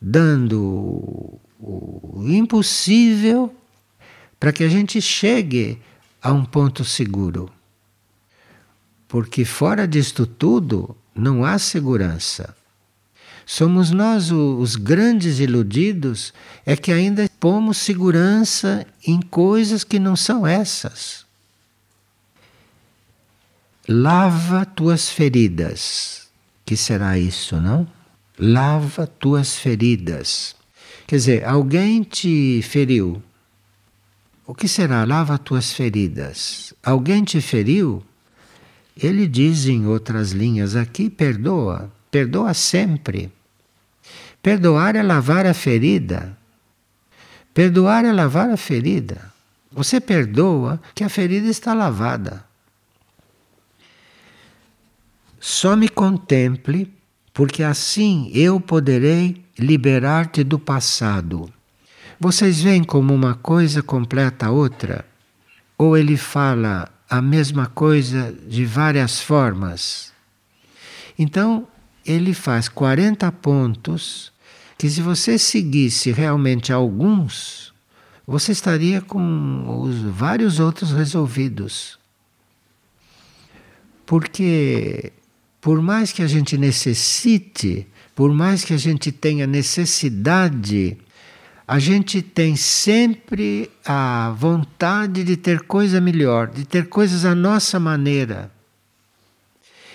dando 0.00 1.40
o 1.58 2.22
impossível 2.26 3.54
para 4.38 4.52
que 4.52 4.62
a 4.62 4.68
gente 4.68 5.00
chegue 5.00 5.80
a 6.22 6.32
um 6.32 6.44
ponto 6.44 6.84
seguro. 6.84 7.50
Porque 9.08 9.44
fora 9.44 9.88
disto 9.88 10.26
tudo 10.26 10.96
não 11.14 11.44
há 11.44 11.58
segurança. 11.58 12.54
Somos 13.46 13.90
nós 13.90 14.30
os 14.30 14.76
grandes 14.76 15.40
iludidos, 15.40 16.34
é 16.66 16.76
que 16.76 16.92
ainda 16.92 17.28
pomos 17.40 17.78
segurança 17.78 18.86
em 19.06 19.22
coisas 19.22 19.82
que 19.82 19.98
não 19.98 20.14
são 20.14 20.46
essas. 20.46 21.24
Lava 23.88 24.66
tuas 24.66 25.08
feridas. 25.08 26.28
Que 26.66 26.76
será 26.76 27.18
isso, 27.18 27.56
não? 27.56 27.88
Lava 28.38 29.06
tuas 29.06 29.56
feridas. 29.56 30.54
Quer 31.06 31.16
dizer, 31.16 31.44
alguém 31.44 32.02
te 32.02 32.60
feriu. 32.62 33.22
O 34.46 34.54
que 34.54 34.68
será? 34.68 35.04
Lava 35.04 35.38
tuas 35.38 35.72
feridas. 35.72 36.74
Alguém 36.82 37.24
te 37.24 37.40
feriu? 37.40 38.02
Ele 38.94 39.26
diz 39.26 39.66
em 39.66 39.86
outras 39.86 40.32
linhas 40.32 40.76
aqui: 40.76 41.08
perdoa, 41.08 41.90
perdoa 42.10 42.52
sempre. 42.52 43.32
Perdoar 44.42 44.96
é 44.96 45.02
lavar 45.02 45.46
a 45.46 45.54
ferida. 45.54 46.36
Perdoar 47.54 48.04
é 48.04 48.12
lavar 48.12 48.50
a 48.50 48.56
ferida. 48.56 49.32
Você 49.72 50.00
perdoa 50.00 50.80
que 50.94 51.04
a 51.04 51.08
ferida 51.08 51.48
está 51.48 51.74
lavada. 51.74 52.47
Só 55.40 55.76
me 55.76 55.88
contemple, 55.88 56.92
porque 57.32 57.62
assim 57.62 58.30
eu 58.34 58.60
poderei 58.60 59.44
liberar-te 59.58 60.42
do 60.42 60.58
passado. 60.58 61.52
Vocês 62.18 62.60
veem 62.60 62.82
como 62.82 63.14
uma 63.14 63.34
coisa 63.34 63.82
completa 63.82 64.46
a 64.46 64.50
outra? 64.50 65.04
Ou 65.76 65.96
ele 65.96 66.16
fala 66.16 66.88
a 67.08 67.22
mesma 67.22 67.66
coisa 67.66 68.34
de 68.46 68.64
várias 68.64 69.20
formas? 69.20 70.12
Então, 71.16 71.68
ele 72.04 72.34
faz 72.34 72.68
40 72.68 73.30
pontos 73.32 74.32
que, 74.76 74.90
se 74.90 75.00
você 75.00 75.38
seguisse 75.38 76.10
realmente 76.10 76.72
alguns, 76.72 77.72
você 78.26 78.52
estaria 78.52 79.00
com 79.00 79.82
os 79.82 80.00
vários 80.00 80.58
outros 80.58 80.92
resolvidos. 80.92 81.98
Porque, 84.04 85.12
por 85.68 85.82
mais 85.82 86.12
que 86.12 86.22
a 86.22 86.26
gente 86.26 86.56
necessite, 86.56 87.86
por 88.14 88.32
mais 88.32 88.64
que 88.64 88.72
a 88.72 88.78
gente 88.78 89.12
tenha 89.12 89.46
necessidade, 89.46 90.96
a 91.66 91.78
gente 91.78 92.22
tem 92.22 92.56
sempre 92.56 93.70
a 93.84 94.34
vontade 94.34 95.22
de 95.22 95.36
ter 95.36 95.64
coisa 95.64 96.00
melhor, 96.00 96.46
de 96.46 96.64
ter 96.64 96.88
coisas 96.88 97.26
à 97.26 97.34
nossa 97.34 97.78
maneira. 97.78 98.50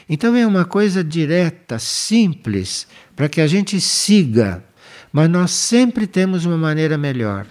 Então 0.08 0.36
é 0.36 0.46
uma 0.46 0.64
coisa 0.64 1.04
direta, 1.04 1.80
simples, 1.80 2.86
para 3.16 3.28
que 3.28 3.42
a 3.42 3.48
gente 3.48 3.82
siga, 3.82 4.64
mas 5.12 5.28
nós 5.28 5.50
sempre 5.50 6.06
temos 6.06 6.46
uma 6.46 6.56
maneira 6.56 7.00
melhor 7.00 7.48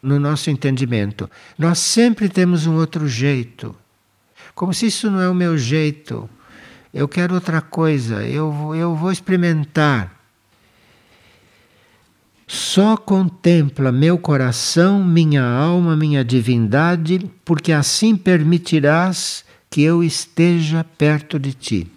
no 0.00 0.20
nosso 0.20 0.48
entendimento. 0.48 1.28
Nós 1.58 1.80
sempre 1.80 2.28
temos 2.28 2.68
um 2.68 2.76
outro 2.76 3.08
jeito. 3.08 3.74
Como 4.54 4.72
se 4.72 4.86
isso 4.86 5.10
não 5.10 5.20
é 5.20 5.28
o 5.28 5.34
meu 5.34 5.58
jeito. 5.58 6.30
Eu 6.92 7.06
quero 7.06 7.34
outra 7.34 7.60
coisa, 7.60 8.26
eu, 8.26 8.74
eu 8.74 8.94
vou 8.94 9.12
experimentar. 9.12 10.16
Só 12.46 12.96
contempla 12.96 13.92
meu 13.92 14.18
coração, 14.18 15.04
minha 15.04 15.44
alma, 15.44 15.94
minha 15.94 16.24
divindade, 16.24 17.30
porque 17.44 17.72
assim 17.72 18.16
permitirás 18.16 19.44
que 19.68 19.82
eu 19.82 20.02
esteja 20.02 20.82
perto 20.82 21.38
de 21.38 21.52
ti. 21.52 21.92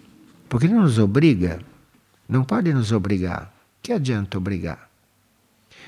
Porque 0.50 0.68
não 0.68 0.82
nos 0.82 0.98
obriga, 0.98 1.58
não 2.28 2.44
pode 2.44 2.72
nos 2.74 2.92
obrigar. 2.92 3.50
Que 3.82 3.94
adianta 3.94 4.36
obrigar? 4.36 4.90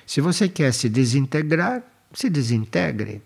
Se 0.06 0.22
você 0.22 0.48
quer 0.48 0.72
se 0.72 0.88
desintegrar, 0.88 1.82
se 2.14 2.30
desintegre. 2.30 3.20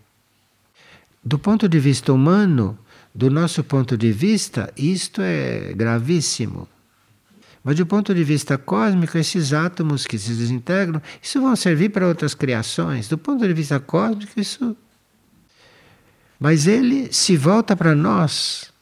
Do 1.24 1.38
ponto 1.38 1.68
de 1.68 1.78
vista 1.78 2.12
humano, 2.12 2.76
do 3.18 3.28
nosso 3.28 3.64
ponto 3.64 3.96
de 3.98 4.12
vista, 4.12 4.72
isto 4.76 5.20
é 5.20 5.72
gravíssimo. 5.74 6.68
Mas 7.64 7.74
do 7.74 7.84
ponto 7.84 8.14
de 8.14 8.22
vista 8.22 8.56
cósmico, 8.56 9.18
esses 9.18 9.52
átomos 9.52 10.06
que 10.06 10.16
se 10.16 10.32
desintegram, 10.34 11.02
isso 11.20 11.40
vão 11.40 11.56
servir 11.56 11.88
para 11.88 12.06
outras 12.06 12.32
criações. 12.32 13.08
Do 13.08 13.18
ponto 13.18 13.44
de 13.44 13.52
vista 13.52 13.80
cósmico, 13.80 14.38
isso 14.38 14.76
mas 16.38 16.68
ele 16.68 17.12
se 17.12 17.36
volta 17.36 17.74
para 17.74 17.96
nós, 17.96 18.72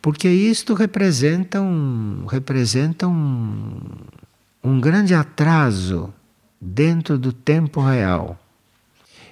porque 0.00 0.30
isto 0.30 0.72
representa 0.72 1.60
um, 1.60 2.24
representa 2.24 3.06
um, 3.06 3.78
um 4.64 4.80
grande 4.80 5.12
atraso 5.12 6.10
dentro 6.58 7.18
do 7.18 7.34
tempo 7.34 7.82
real. 7.82 8.40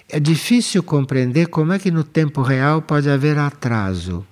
É 0.08 0.20
difícil 0.20 0.82
compreender 0.82 1.48
como 1.48 1.72
é 1.72 1.78
que 1.78 1.90
no 1.90 2.04
tempo 2.04 2.42
real 2.42 2.82
pode 2.82 3.08
haver 3.08 3.38
atraso. 3.38 4.26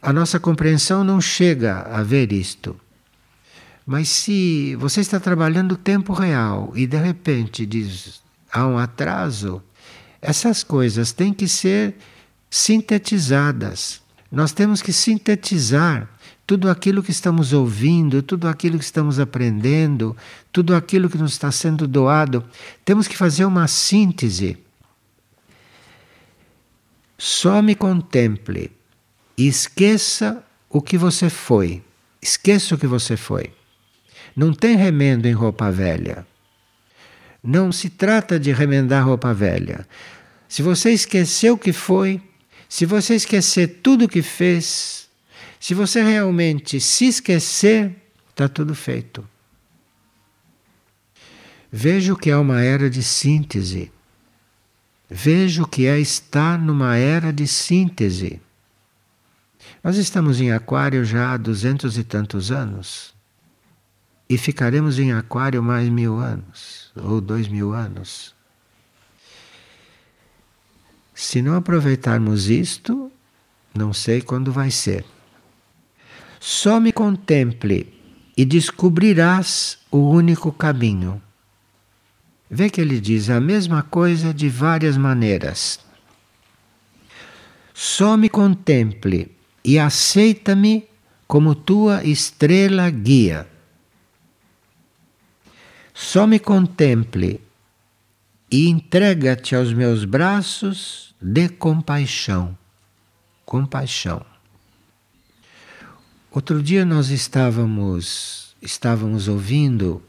A 0.00 0.12
nossa 0.12 0.40
compreensão 0.40 1.04
não 1.04 1.20
chega 1.20 1.82
a 1.82 2.02
ver 2.02 2.32
isto. 2.32 2.76
Mas 3.86 4.08
se 4.08 4.74
você 4.76 5.00
está 5.00 5.18
trabalhando 5.20 5.72
o 5.72 5.76
tempo 5.76 6.12
real 6.12 6.72
e 6.74 6.86
de 6.86 6.96
repente 6.96 7.66
diz 7.66 8.20
há 8.50 8.66
um 8.66 8.78
atraso, 8.78 9.62
essas 10.20 10.62
coisas 10.62 11.12
têm 11.12 11.32
que 11.32 11.48
ser 11.48 11.96
sintetizadas. 12.48 14.00
Nós 14.30 14.52
temos 14.52 14.80
que 14.80 14.92
sintetizar 14.92 16.08
tudo 16.52 16.68
aquilo 16.68 17.02
que 17.02 17.10
estamos 17.10 17.54
ouvindo, 17.54 18.22
tudo 18.22 18.46
aquilo 18.46 18.78
que 18.78 18.84
estamos 18.84 19.18
aprendendo, 19.18 20.14
tudo 20.52 20.76
aquilo 20.76 21.08
que 21.08 21.16
nos 21.16 21.32
está 21.32 21.50
sendo 21.50 21.88
doado. 21.88 22.44
Temos 22.84 23.08
que 23.08 23.16
fazer 23.16 23.46
uma 23.46 23.66
síntese. 23.66 24.58
Só 27.16 27.62
me 27.62 27.74
contemple 27.74 28.70
e 29.34 29.48
esqueça 29.48 30.44
o 30.68 30.82
que 30.82 30.98
você 30.98 31.30
foi. 31.30 31.82
Esqueça 32.20 32.74
o 32.74 32.78
que 32.78 32.86
você 32.86 33.16
foi. 33.16 33.50
Não 34.36 34.52
tem 34.52 34.76
remendo 34.76 35.26
em 35.26 35.32
roupa 35.32 35.70
velha. 35.70 36.26
Não 37.42 37.72
se 37.72 37.88
trata 37.88 38.38
de 38.38 38.52
remendar 38.52 39.06
roupa 39.06 39.32
velha. 39.32 39.88
Se 40.46 40.60
você 40.60 40.90
esqueceu 40.90 41.54
o 41.54 41.58
que 41.58 41.72
foi, 41.72 42.20
se 42.68 42.84
você 42.84 43.14
esquecer 43.14 43.80
tudo 43.82 44.04
o 44.04 44.08
que 44.08 44.20
fez, 44.20 45.01
se 45.62 45.74
você 45.74 46.02
realmente 46.02 46.80
se 46.80 47.06
esquecer, 47.06 47.94
está 48.30 48.48
tudo 48.48 48.74
feito. 48.74 49.24
Veja 51.70 52.12
o 52.12 52.16
que 52.16 52.30
é 52.30 52.36
uma 52.36 52.60
era 52.62 52.90
de 52.90 53.00
síntese. 53.00 53.92
Veja 55.08 55.62
o 55.62 55.68
que 55.68 55.86
é 55.86 56.00
estar 56.00 56.58
numa 56.58 56.96
era 56.96 57.32
de 57.32 57.46
síntese. 57.46 58.42
Nós 59.84 59.96
estamos 59.98 60.40
em 60.40 60.50
Aquário 60.50 61.04
já 61.04 61.32
há 61.32 61.36
duzentos 61.36 61.96
e 61.96 62.02
tantos 62.02 62.50
anos. 62.50 63.14
E 64.28 64.36
ficaremos 64.36 64.98
em 64.98 65.12
Aquário 65.12 65.62
mais 65.62 65.88
mil 65.88 66.18
anos, 66.18 66.90
ou 66.96 67.20
dois 67.20 67.46
mil 67.46 67.72
anos. 67.72 68.34
Se 71.14 71.40
não 71.40 71.54
aproveitarmos 71.54 72.50
isto, 72.50 73.12
não 73.72 73.92
sei 73.92 74.20
quando 74.20 74.50
vai 74.50 74.68
ser. 74.68 75.04
Só 76.44 76.80
me 76.80 76.90
contemple 76.90 77.86
e 78.36 78.44
descobrirás 78.44 79.78
o 79.92 79.98
único 79.98 80.50
caminho. 80.50 81.22
Vê 82.50 82.68
que 82.68 82.80
ele 82.80 82.98
diz 82.98 83.30
a 83.30 83.40
mesma 83.40 83.84
coisa 83.84 84.34
de 84.34 84.48
várias 84.48 84.96
maneiras. 84.96 85.78
Só 87.72 88.16
me 88.16 88.28
contemple 88.28 89.30
e 89.64 89.78
aceita-me 89.78 90.88
como 91.28 91.54
tua 91.54 92.02
estrela 92.02 92.90
guia. 92.90 93.46
Só 95.94 96.26
me 96.26 96.40
contemple 96.40 97.40
e 98.50 98.68
entrega-te 98.68 99.54
aos 99.54 99.72
meus 99.72 100.04
braços 100.04 101.14
de 101.22 101.48
compaixão. 101.48 102.58
Compaixão. 103.44 104.31
Outro 106.34 106.62
dia 106.62 106.82
nós 106.82 107.10
estávamos 107.10 108.56
estávamos 108.62 109.28
ouvindo 109.28 110.02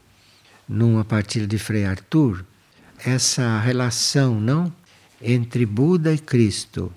numa 0.66 1.04
partilha 1.04 1.46
de 1.46 1.58
Frei 1.58 1.84
Arthur 1.84 2.46
essa 3.04 3.60
relação, 3.60 4.40
não, 4.40 4.72
entre 5.20 5.66
Buda 5.66 6.14
e 6.14 6.18
Cristo. 6.18 6.90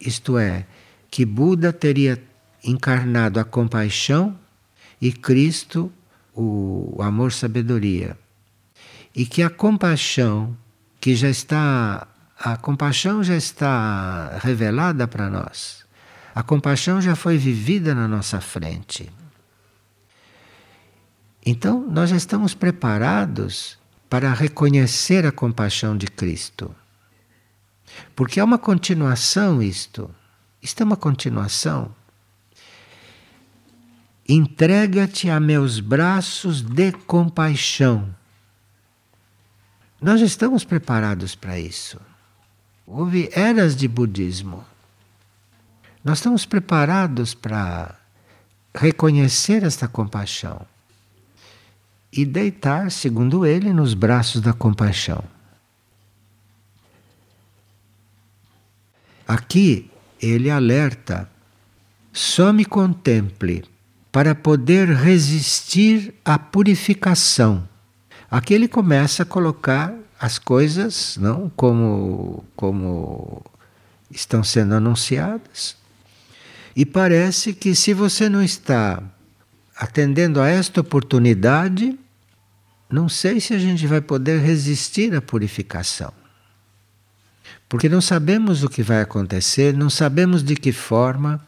Isto 0.00 0.38
é, 0.38 0.64
que 1.10 1.26
Buda 1.26 1.74
teria 1.74 2.18
encarnado 2.64 3.38
a 3.38 3.44
compaixão 3.44 4.34
e 4.98 5.12
Cristo 5.12 5.92
o 6.34 6.96
amor-sabedoria. 7.02 8.16
E 9.14 9.26
que 9.26 9.42
a 9.42 9.50
compaixão, 9.50 10.56
que 10.98 11.14
já 11.14 11.28
está. 11.28 12.08
A 12.38 12.56
compaixão 12.56 13.22
já 13.22 13.36
está 13.36 14.38
revelada 14.38 15.06
para 15.06 15.28
nós. 15.28 15.83
A 16.34 16.42
compaixão 16.42 17.00
já 17.00 17.14
foi 17.14 17.38
vivida 17.38 17.94
na 17.94 18.08
nossa 18.08 18.40
frente. 18.40 19.10
Então, 21.46 21.86
nós 21.88 22.10
já 22.10 22.16
estamos 22.16 22.54
preparados 22.54 23.78
para 24.10 24.32
reconhecer 24.32 25.26
a 25.26 25.32
compaixão 25.32 25.96
de 25.96 26.06
Cristo. 26.06 26.74
Porque 28.16 28.40
é 28.40 28.44
uma 28.44 28.58
continuação 28.58 29.62
isto. 29.62 30.10
Isto 30.60 30.82
é 30.82 30.84
uma 30.84 30.96
continuação. 30.96 31.94
entrega-te 34.26 35.28
a 35.28 35.38
meus 35.38 35.80
braços 35.80 36.62
de 36.62 36.92
compaixão. 36.92 38.14
Nós 40.00 40.22
estamos 40.22 40.64
preparados 40.64 41.34
para 41.34 41.58
isso. 41.60 42.00
Houve 42.86 43.28
eras 43.32 43.76
de 43.76 43.86
budismo. 43.86 44.64
Nós 46.04 46.18
estamos 46.18 46.44
preparados 46.44 47.32
para 47.32 47.98
reconhecer 48.74 49.62
esta 49.62 49.88
compaixão 49.88 50.60
e 52.12 52.26
deitar, 52.26 52.90
segundo 52.90 53.46
ele, 53.46 53.72
nos 53.72 53.94
braços 53.94 54.42
da 54.42 54.52
compaixão. 54.52 55.24
Aqui 59.26 59.90
ele 60.20 60.50
alerta: 60.50 61.26
só 62.12 62.52
me 62.52 62.66
contemple 62.66 63.64
para 64.12 64.34
poder 64.34 64.88
resistir 64.88 66.14
à 66.22 66.38
purificação. 66.38 67.66
Aqui 68.30 68.52
ele 68.52 68.68
começa 68.68 69.22
a 69.22 69.26
colocar 69.26 69.94
as 70.20 70.38
coisas 70.38 71.16
não 71.16 71.48
como 71.56 72.44
como 72.54 73.42
estão 74.10 74.44
sendo 74.44 74.74
anunciadas. 74.74 75.82
E 76.76 76.84
parece 76.84 77.52
que 77.52 77.74
se 77.74 77.94
você 77.94 78.28
não 78.28 78.42
está 78.42 79.02
atendendo 79.76 80.40
a 80.40 80.48
esta 80.48 80.80
oportunidade, 80.80 81.98
não 82.90 83.08
sei 83.08 83.40
se 83.40 83.54
a 83.54 83.58
gente 83.58 83.86
vai 83.86 84.00
poder 84.00 84.40
resistir 84.40 85.14
à 85.14 85.22
purificação. 85.22 86.12
Porque 87.68 87.88
não 87.88 88.00
sabemos 88.00 88.62
o 88.62 88.68
que 88.68 88.82
vai 88.82 89.00
acontecer, 89.00 89.74
não 89.74 89.90
sabemos 89.90 90.42
de 90.42 90.54
que 90.54 90.72
forma, 90.72 91.44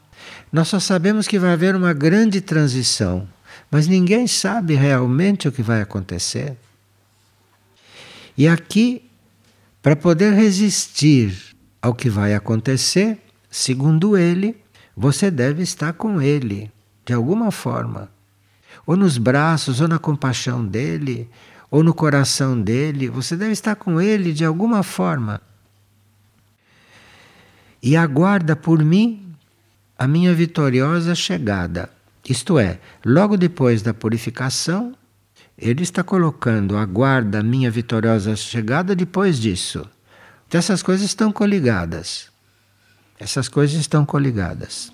nós 0.52 0.68
só 0.68 0.80
sabemos 0.80 1.28
que 1.28 1.38
vai 1.38 1.52
haver 1.52 1.74
uma 1.74 1.92
grande 1.92 2.40
transição, 2.40 3.28
mas 3.70 3.86
ninguém 3.86 4.26
sabe 4.26 4.74
realmente 4.74 5.46
o 5.46 5.52
que 5.52 5.62
vai 5.62 5.80
acontecer. 5.82 6.56
E 8.36 8.46
aqui, 8.46 9.08
para 9.82 9.96
poder 9.96 10.34
resistir 10.34 11.56
ao 11.80 11.94
que 11.94 12.10
vai 12.10 12.34
acontecer, 12.34 13.18
segundo 13.50 14.16
ele, 14.16 14.56
você 14.96 15.30
deve 15.30 15.62
estar 15.62 15.92
com 15.92 16.22
ele, 16.22 16.72
de 17.04 17.12
alguma 17.12 17.50
forma. 17.50 18.10
Ou 18.86 18.96
nos 18.96 19.18
braços, 19.18 19.80
ou 19.80 19.88
na 19.88 19.98
compaixão 19.98 20.64
dele, 20.64 21.28
ou 21.70 21.82
no 21.82 21.92
coração 21.92 22.58
dele. 22.58 23.10
Você 23.10 23.36
deve 23.36 23.52
estar 23.52 23.76
com 23.76 24.00
ele 24.00 24.32
de 24.32 24.44
alguma 24.44 24.82
forma. 24.82 25.42
E 27.82 27.94
aguarda 27.94 28.56
por 28.56 28.82
mim 28.82 29.34
a 29.98 30.08
minha 30.08 30.32
vitoriosa 30.34 31.14
chegada. 31.14 31.90
Isto 32.28 32.58
é, 32.58 32.78
logo 33.04 33.36
depois 33.36 33.82
da 33.82 33.92
purificação, 33.92 34.94
ele 35.58 35.82
está 35.82 36.02
colocando, 36.02 36.76
aguarda 36.76 37.40
a 37.40 37.42
minha 37.42 37.70
vitoriosa 37.70 38.34
chegada 38.34 38.96
depois 38.96 39.38
disso. 39.38 39.88
Então 40.48 40.58
essas 40.58 40.82
coisas 40.82 41.06
estão 41.06 41.30
coligadas. 41.30 42.30
Essas 43.18 43.48
coisas 43.48 43.78
estão 43.78 44.04
coligadas. 44.04 44.92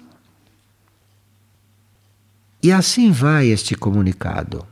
E 2.63 2.71
assim 2.71 3.11
vai 3.11 3.49
este 3.49 3.75
comunicado. 3.75 4.67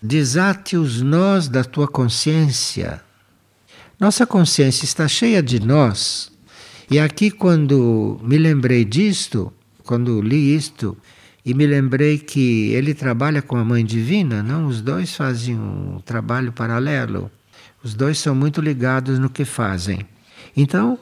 Desate 0.00 0.76
os 0.76 1.02
nós 1.02 1.48
da 1.48 1.62
tua 1.64 1.86
consciência. 1.86 3.02
Nossa 3.98 4.26
consciência 4.26 4.84
está 4.84 5.06
cheia 5.06 5.42
de 5.42 5.60
nós 5.60 6.32
e 6.90 6.98
aqui, 6.98 7.30
quando 7.30 8.20
me 8.22 8.36
lembrei 8.36 8.84
disto, 8.84 9.52
quando 9.84 10.20
li 10.20 10.54
isto, 10.54 10.96
e 11.44 11.54
me 11.54 11.66
lembrei 11.66 12.18
que 12.18 12.70
ele 12.72 12.92
trabalha 12.92 13.40
com 13.40 13.56
a 13.56 13.64
Mãe 13.64 13.84
Divina, 13.84 14.42
não? 14.42 14.66
Os 14.66 14.82
dois 14.82 15.14
fazem 15.14 15.58
um 15.58 16.00
trabalho 16.04 16.52
paralelo. 16.52 17.30
Os 17.82 17.94
dois 17.94 18.18
são 18.18 18.34
muito 18.34 18.60
ligados 18.60 19.18
no 19.18 19.30
que 19.30 19.44
fazem. 19.44 20.06
Então, 20.56 20.98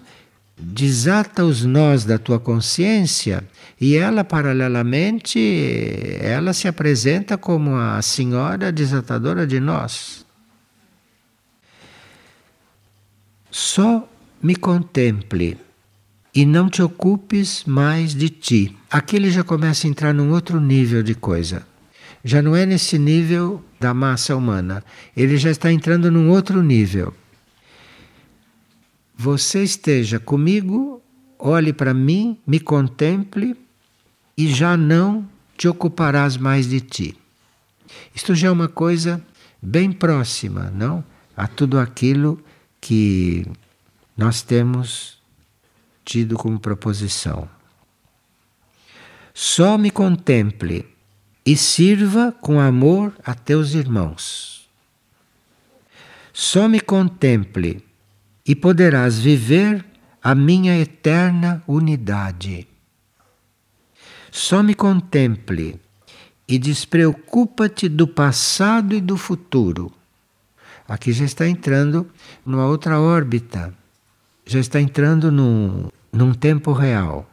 desata 0.58 1.44
os 1.44 1.64
nós 1.64 2.04
da 2.04 2.18
tua 2.18 2.38
consciência 2.38 3.44
e 3.80 3.96
ela, 3.96 4.22
paralelamente, 4.22 5.40
ela 6.20 6.52
se 6.52 6.68
apresenta 6.68 7.36
como 7.36 7.74
a 7.74 8.00
senhora 8.00 8.70
desatadora 8.70 9.46
de 9.46 9.58
nós. 9.58 10.24
Só 13.50 14.08
me 14.42 14.54
contemple 14.54 15.58
e 16.34 16.46
não 16.46 16.70
te 16.70 16.80
ocupes 16.80 17.64
mais 17.64 18.14
de 18.14 18.28
ti. 18.28 18.76
Aqui 18.90 19.16
ele 19.16 19.30
já 19.30 19.42
começa 19.44 19.86
a 19.86 19.90
entrar 19.90 20.14
num 20.14 20.30
outro 20.30 20.60
nível 20.60 21.02
de 21.02 21.14
coisa. 21.14 21.66
Já 22.24 22.40
não 22.40 22.54
é 22.54 22.64
nesse 22.64 22.98
nível 22.98 23.62
da 23.80 23.92
massa 23.92 24.36
humana. 24.36 24.84
Ele 25.16 25.36
já 25.36 25.50
está 25.50 25.72
entrando 25.72 26.10
num 26.10 26.30
outro 26.30 26.62
nível. 26.62 27.12
Você 29.14 29.62
esteja 29.62 30.18
comigo, 30.18 31.02
olhe 31.38 31.72
para 31.72 31.94
mim, 31.94 32.38
me 32.46 32.58
contemple 32.58 33.56
e 34.36 34.48
já 34.48 34.76
não 34.76 35.28
te 35.56 35.68
ocuparás 35.68 36.36
mais 36.36 36.68
de 36.68 36.80
ti. 36.80 37.16
Isto 38.14 38.34
já 38.34 38.48
é 38.48 38.50
uma 38.50 38.68
coisa 38.68 39.24
bem 39.60 39.92
próxima, 39.92 40.70
não? 40.70 41.04
A 41.36 41.46
tudo 41.46 41.78
aquilo 41.78 42.42
que 42.80 43.46
nós 44.16 44.42
temos 44.42 45.18
tido 46.04 46.36
como 46.36 46.58
proposição. 46.58 47.48
Só 49.32 49.78
me 49.78 49.90
contemple 49.90 50.86
e 51.44 51.56
sirva 51.56 52.32
com 52.32 52.60
amor 52.60 53.14
a 53.24 53.34
teus 53.34 53.74
irmãos. 53.74 54.68
Só 56.32 56.68
me 56.68 56.80
contemple 56.80 57.84
e 58.46 58.54
poderás 58.54 59.18
viver 59.18 59.84
a 60.22 60.34
minha 60.34 60.78
eterna 60.78 61.62
unidade. 61.66 62.66
Só 64.30 64.62
me 64.62 64.74
contemple 64.74 65.80
e 66.48 66.58
despreocupa-te 66.58 67.88
do 67.88 68.06
passado 68.06 68.94
e 68.94 69.00
do 69.00 69.16
futuro. 69.16 69.92
Aqui 70.88 71.12
já 71.12 71.24
está 71.24 71.46
entrando 71.46 72.10
numa 72.44 72.66
outra 72.66 73.00
órbita 73.00 73.74
já 74.44 74.58
está 74.58 74.80
entrando 74.80 75.30
num, 75.30 75.88
num 76.12 76.34
tempo 76.34 76.72
real. 76.72 77.28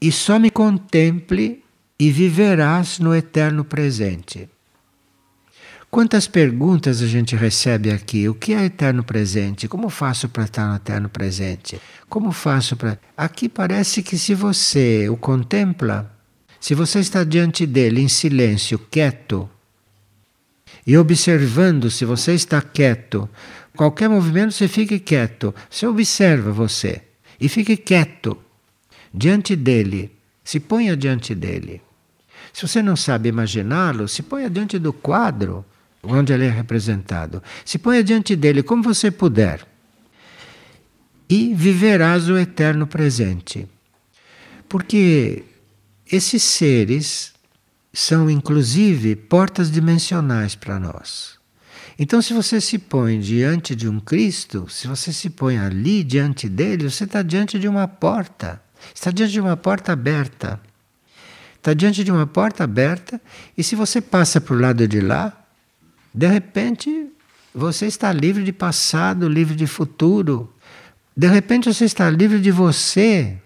E 0.00 0.10
só 0.10 0.38
me 0.38 0.50
contemple 0.50 1.62
e 1.98 2.10
viverás 2.10 2.98
no 2.98 3.14
eterno 3.14 3.64
presente. 3.64 4.48
Quantas 5.90 6.28
perguntas 6.28 7.02
a 7.02 7.06
gente 7.08 7.34
recebe 7.34 7.90
aqui? 7.90 8.28
O 8.28 8.34
que 8.34 8.54
é 8.54 8.64
eterno 8.64 9.02
presente? 9.02 9.66
Como 9.66 9.90
faço 9.90 10.28
para 10.28 10.44
estar 10.44 10.68
no 10.68 10.76
eterno 10.76 11.08
presente? 11.08 11.80
Como 12.08 12.30
faço 12.30 12.76
para. 12.76 12.96
Aqui 13.16 13.48
parece 13.48 14.00
que 14.00 14.16
se 14.16 14.32
você 14.32 15.08
o 15.08 15.16
contempla, 15.16 16.14
se 16.60 16.76
você 16.76 17.00
está 17.00 17.24
diante 17.24 17.66
dele 17.66 18.00
em 18.00 18.06
silêncio, 18.06 18.78
quieto, 18.78 19.50
e 20.86 20.96
observando 20.96 21.90
se 21.90 22.04
você 22.04 22.34
está 22.34 22.62
quieto, 22.62 23.28
qualquer 23.76 24.08
movimento 24.08 24.52
você 24.52 24.68
fique 24.68 25.00
quieto. 25.00 25.52
Você 25.68 25.88
observa 25.88 26.52
você 26.52 27.02
e 27.40 27.48
fique 27.48 27.76
quieto 27.76 28.38
diante 29.12 29.56
dele. 29.56 30.16
Se 30.44 30.60
ponha 30.60 30.96
diante 30.96 31.34
dele. 31.34 31.82
Se 32.52 32.66
você 32.66 32.80
não 32.80 32.94
sabe 32.94 33.28
imaginá-lo, 33.28 34.06
se 34.06 34.22
ponha 34.22 34.48
diante 34.48 34.78
do 34.78 34.92
quadro 34.92 35.64
onde 36.02 36.32
ele 36.32 36.46
é 36.46 36.50
representado. 36.50 37.42
Se 37.64 37.78
ponha 37.78 38.02
diante 38.02 38.34
dele 38.34 38.62
como 38.62 38.82
você 38.82 39.10
puder. 39.10 39.66
E 41.28 41.54
viverás 41.54 42.28
o 42.28 42.38
eterno 42.38 42.86
presente. 42.86 43.68
Porque 44.68 45.44
esses 46.10 46.42
seres 46.42 47.32
são 47.92 48.30
inclusive 48.30 49.16
portas 49.16 49.70
dimensionais 49.70 50.54
para 50.54 50.78
nós. 50.78 51.38
Então, 51.98 52.22
se 52.22 52.32
você 52.32 52.60
se 52.60 52.78
põe 52.78 53.20
diante 53.20 53.76
de 53.76 53.88
um 53.88 54.00
Cristo, 54.00 54.66
se 54.70 54.88
você 54.88 55.12
se 55.12 55.28
põe 55.28 55.58
ali 55.58 56.02
diante 56.02 56.48
dele, 56.48 56.88
você 56.88 57.04
está 57.04 57.20
diante 57.20 57.58
de 57.58 57.68
uma 57.68 57.86
porta. 57.86 58.60
Está 58.94 59.10
diante 59.10 59.32
de 59.32 59.40
uma 59.40 59.56
porta 59.56 59.92
aberta. 59.92 60.58
Está 61.56 61.74
diante 61.74 62.02
de 62.02 62.10
uma 62.10 62.26
porta 62.26 62.64
aberta, 62.64 63.20
e 63.56 63.62
se 63.62 63.76
você 63.76 64.00
passa 64.00 64.40
para 64.40 64.54
o 64.54 64.58
lado 64.58 64.88
de 64.88 64.98
lá, 64.98 65.39
de 66.12 66.26
repente 66.26 67.10
você 67.54 67.86
está 67.86 68.12
livre 68.12 68.44
de 68.44 68.52
passado, 68.52 69.28
livre 69.28 69.54
de 69.54 69.66
futuro. 69.66 70.52
De 71.16 71.26
repente 71.26 71.72
você 71.72 71.84
está 71.84 72.08
livre 72.08 72.40
de 72.40 72.50
você. 72.50 73.38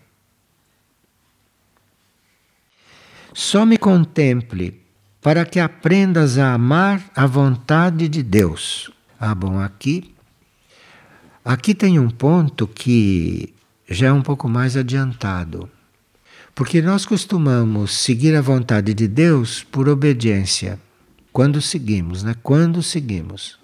Só 3.33 3.65
me 3.67 3.77
contemple 3.77 4.81
para 5.21 5.45
que 5.45 5.59
aprendas 5.59 6.39
a 6.39 6.53
amar 6.53 7.11
a 7.17 7.27
vontade 7.27 8.09
de 8.09 8.23
Deus. 8.23 8.91
Ah, 9.19 9.35
bom, 9.35 9.59
aqui 9.59 10.15
aqui 11.45 11.75
tem 11.75 11.99
um 11.99 12.09
ponto 12.09 12.67
que 12.67 13.53
já 13.89 14.09
é 14.09 14.13
um 14.13 14.23
pouco 14.23 14.49
mais 14.49 14.77
adiantado. 14.77 15.69
Porque 16.55 16.81
nós 16.81 17.05
costumamos 17.05 17.93
seguir 17.93 18.37
a 18.37 18.41
vontade 18.41 18.95
de 18.95 19.09
Deus 19.09 19.65
por 19.65 19.89
obediência. 19.89 20.79
Quando 21.35 21.61
seguimos, 21.61 22.23
né? 22.23 22.37
Quando 22.45 22.81
seguimos. 22.81 23.59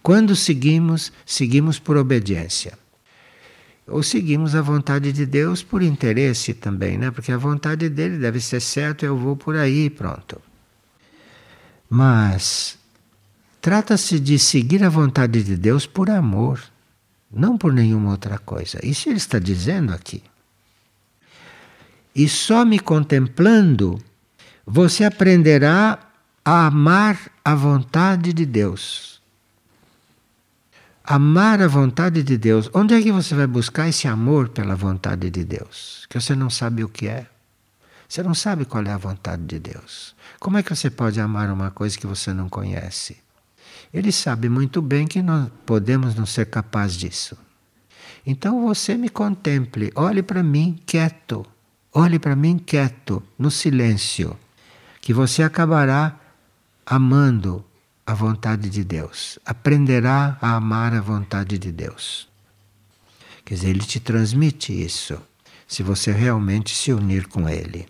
Quando 0.00 0.36
seguimos, 0.36 1.12
seguimos 1.26 1.76
por 1.76 1.96
obediência. 1.96 2.78
Ou 3.84 4.00
seguimos 4.00 4.54
a 4.54 4.62
vontade 4.62 5.12
de 5.12 5.26
Deus 5.26 5.60
por 5.60 5.82
interesse 5.82 6.54
também, 6.54 6.96
né? 6.96 7.10
Porque 7.10 7.32
a 7.32 7.36
vontade 7.36 7.88
dele 7.88 8.16
deve 8.16 8.40
ser 8.40 8.60
certa, 8.60 9.04
eu 9.04 9.18
vou 9.18 9.34
por 9.34 9.56
aí, 9.56 9.90
pronto. 9.90 10.40
Mas 11.90 12.78
trata-se 13.60 14.20
de 14.20 14.38
seguir 14.38 14.84
a 14.84 14.88
vontade 14.88 15.42
de 15.42 15.56
Deus 15.56 15.84
por 15.84 16.08
amor, 16.08 16.62
não 17.28 17.58
por 17.58 17.72
nenhuma 17.72 18.12
outra 18.12 18.38
coisa. 18.38 18.78
Isso 18.86 19.08
ele 19.08 19.18
está 19.18 19.40
dizendo 19.40 19.92
aqui. 19.92 20.22
E 22.14 22.28
só 22.28 22.64
me 22.64 22.78
contemplando 22.78 24.00
você 24.64 25.02
aprenderá 25.02 26.06
a 26.46 26.66
amar 26.66 27.18
a 27.44 27.56
vontade 27.56 28.32
de 28.32 28.46
Deus. 28.46 29.20
Amar 31.02 31.60
a 31.60 31.66
vontade 31.66 32.22
de 32.22 32.38
Deus. 32.38 32.70
Onde 32.72 32.94
é 32.94 33.02
que 33.02 33.10
você 33.10 33.34
vai 33.34 33.48
buscar 33.48 33.88
esse 33.88 34.06
amor 34.06 34.50
pela 34.50 34.76
vontade 34.76 35.28
de 35.28 35.44
Deus? 35.44 36.06
Que 36.08 36.20
você 36.20 36.36
não 36.36 36.48
sabe 36.48 36.84
o 36.84 36.88
que 36.88 37.08
é. 37.08 37.26
Você 38.08 38.22
não 38.22 38.32
sabe 38.32 38.64
qual 38.64 38.84
é 38.84 38.92
a 38.92 38.96
vontade 38.96 39.42
de 39.42 39.58
Deus. 39.58 40.14
Como 40.38 40.56
é 40.56 40.62
que 40.62 40.72
você 40.72 40.88
pode 40.88 41.20
amar 41.20 41.50
uma 41.50 41.72
coisa 41.72 41.98
que 41.98 42.06
você 42.06 42.32
não 42.32 42.48
conhece? 42.48 43.16
Ele 43.92 44.12
sabe 44.12 44.48
muito 44.48 44.80
bem 44.80 45.04
que 45.04 45.20
nós 45.20 45.50
podemos 45.66 46.14
não 46.14 46.26
ser 46.26 46.46
capazes 46.46 46.96
disso. 46.96 47.36
Então 48.24 48.62
você 48.62 48.96
me 48.96 49.08
contemple, 49.08 49.90
olhe 49.96 50.22
para 50.22 50.44
mim 50.44 50.78
quieto. 50.86 51.44
Olhe 51.92 52.20
para 52.20 52.36
mim 52.36 52.56
quieto, 52.56 53.20
no 53.36 53.50
silêncio, 53.50 54.38
que 55.00 55.12
você 55.12 55.42
acabará 55.42 56.20
amando 56.86 57.64
a 58.06 58.14
vontade 58.14 58.70
de 58.70 58.84
Deus. 58.84 59.38
Aprenderá 59.44 60.38
a 60.40 60.54
amar 60.54 60.94
a 60.94 61.00
vontade 61.00 61.58
de 61.58 61.72
Deus. 61.72 62.28
Quer 63.44 63.54
dizer, 63.54 63.70
ele 63.70 63.80
te 63.80 63.98
transmite 63.98 64.72
isso, 64.72 65.20
se 65.66 65.82
você 65.82 66.12
realmente 66.12 66.74
se 66.74 66.92
unir 66.92 67.26
com 67.26 67.48
ele. 67.48 67.88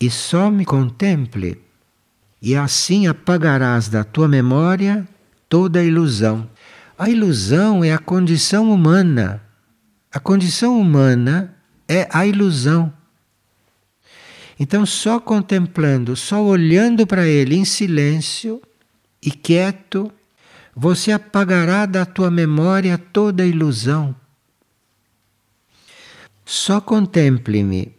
E 0.00 0.10
só 0.10 0.50
me 0.50 0.64
contemple, 0.64 1.62
e 2.40 2.56
assim 2.56 3.06
apagarás 3.06 3.88
da 3.88 4.02
tua 4.02 4.26
memória 4.26 5.06
toda 5.48 5.80
a 5.80 5.84
ilusão. 5.84 6.48
A 6.98 7.08
ilusão 7.08 7.84
é 7.84 7.92
a 7.92 7.98
condição 7.98 8.70
humana. 8.70 9.42
A 10.12 10.20
condição 10.20 10.78
humana 10.78 11.54
é 11.88 12.08
a 12.12 12.26
ilusão. 12.26 12.92
Então, 14.58 14.86
só 14.86 15.18
contemplando, 15.18 16.14
só 16.14 16.42
olhando 16.42 17.06
para 17.06 17.26
ele 17.26 17.56
em 17.56 17.64
silêncio 17.64 18.62
e 19.20 19.30
quieto, 19.30 20.12
você 20.74 21.12
apagará 21.12 21.86
da 21.86 22.04
tua 22.04 22.30
memória 22.30 22.96
toda 22.98 23.46
ilusão. 23.46 24.14
Só 26.44 26.80
contemple-me, 26.80 27.92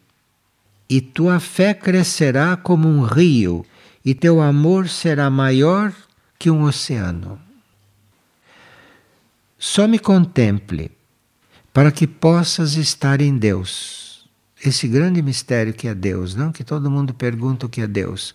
e 0.88 1.02
tua 1.02 1.40
fé 1.40 1.74
crescerá 1.74 2.56
como 2.56 2.88
um 2.88 3.04
rio, 3.04 3.66
e 4.04 4.14
teu 4.14 4.40
amor 4.40 4.88
será 4.88 5.30
maior 5.30 5.92
que 6.38 6.52
um 6.52 6.64
oceano. 6.64 7.40
Só 9.58 9.88
me 9.88 9.98
contemple, 9.98 10.92
para 11.74 11.92
que 11.92 12.06
possas 12.06 12.76
estar 12.76 13.20
em 13.20 13.36
Deus. 13.36 14.05
Esse 14.64 14.88
grande 14.88 15.22
mistério 15.22 15.74
que 15.74 15.88
é 15.88 15.94
Deus, 15.94 16.36
não 16.36 16.52
que 16.52 16.64
todo 16.64 16.90
mundo 16.90 17.14
pergunta 17.14 17.66
o 17.66 17.70
que 17.70 17.82
é 17.82 17.88
Deus. 17.88 18.34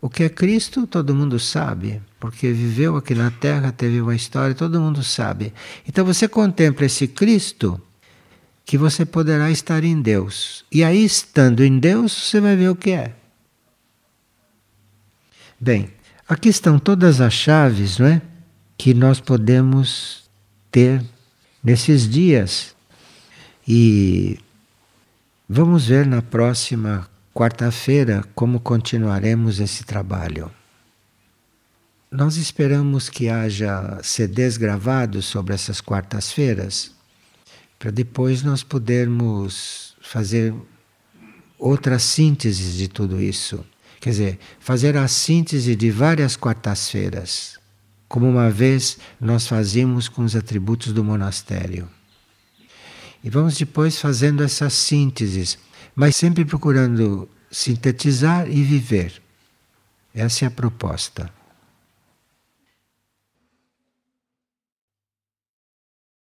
O 0.00 0.08
que 0.08 0.22
é 0.22 0.28
Cristo, 0.28 0.86
todo 0.86 1.14
mundo 1.14 1.38
sabe, 1.40 2.00
porque 2.20 2.52
viveu 2.52 2.96
aqui 2.96 3.14
na 3.14 3.30
Terra, 3.30 3.72
teve 3.72 4.00
uma 4.00 4.14
história, 4.14 4.54
todo 4.54 4.80
mundo 4.80 5.02
sabe. 5.02 5.52
Então 5.86 6.04
você 6.04 6.28
contempla 6.28 6.86
esse 6.86 7.08
Cristo 7.08 7.80
que 8.64 8.78
você 8.78 9.04
poderá 9.04 9.50
estar 9.50 9.82
em 9.82 10.00
Deus. 10.00 10.64
E 10.70 10.84
aí, 10.84 11.04
estando 11.04 11.64
em 11.64 11.78
Deus, 11.78 12.12
você 12.12 12.40
vai 12.40 12.54
ver 12.54 12.68
o 12.68 12.76
que 12.76 12.90
é. 12.90 13.14
Bem, 15.58 15.90
aqui 16.28 16.48
estão 16.50 16.78
todas 16.78 17.20
as 17.20 17.32
chaves, 17.32 17.98
não 17.98 18.06
é? 18.06 18.22
Que 18.76 18.94
nós 18.94 19.20
podemos 19.20 20.28
ter 20.70 21.02
nesses 21.64 22.08
dias 22.08 22.76
e 23.66 24.38
vamos 25.48 25.86
ver 25.86 26.04
na 26.04 26.20
próxima 26.20 27.08
quarta-feira 27.32 28.22
como 28.34 28.60
continuaremos 28.60 29.60
esse 29.60 29.82
trabalho. 29.82 30.50
Nós 32.10 32.36
esperamos 32.36 33.08
que 33.08 33.28
haja 33.28 33.98
CDs 34.02 34.58
gravados 34.58 35.24
sobre 35.24 35.54
essas 35.54 35.80
quartas-feiras, 35.80 36.90
para 37.78 37.90
depois 37.90 38.42
nós 38.42 38.62
podermos 38.62 39.94
fazer 40.02 40.54
outra 41.58 41.98
síntese 41.98 42.76
de 42.76 42.88
tudo 42.88 43.20
isso. 43.20 43.64
Quer 44.00 44.10
dizer, 44.10 44.38
fazer 44.60 44.96
a 44.96 45.08
síntese 45.08 45.74
de 45.74 45.90
várias 45.90 46.36
quartas-feiras, 46.36 47.58
como 48.06 48.28
uma 48.28 48.50
vez 48.50 48.98
nós 49.20 49.46
fazíamos 49.46 50.08
com 50.08 50.24
os 50.24 50.36
atributos 50.36 50.92
do 50.92 51.02
monastério. 51.02 51.88
E 53.22 53.30
vamos 53.30 53.56
depois 53.56 54.00
fazendo 54.00 54.42
essas 54.42 54.72
sínteses, 54.72 55.58
mas 55.94 56.16
sempre 56.16 56.44
procurando 56.44 57.28
sintetizar 57.50 58.48
e 58.48 58.62
viver. 58.62 59.20
Essa 60.14 60.44
é 60.44 60.48
a 60.48 60.50
proposta. 60.50 61.37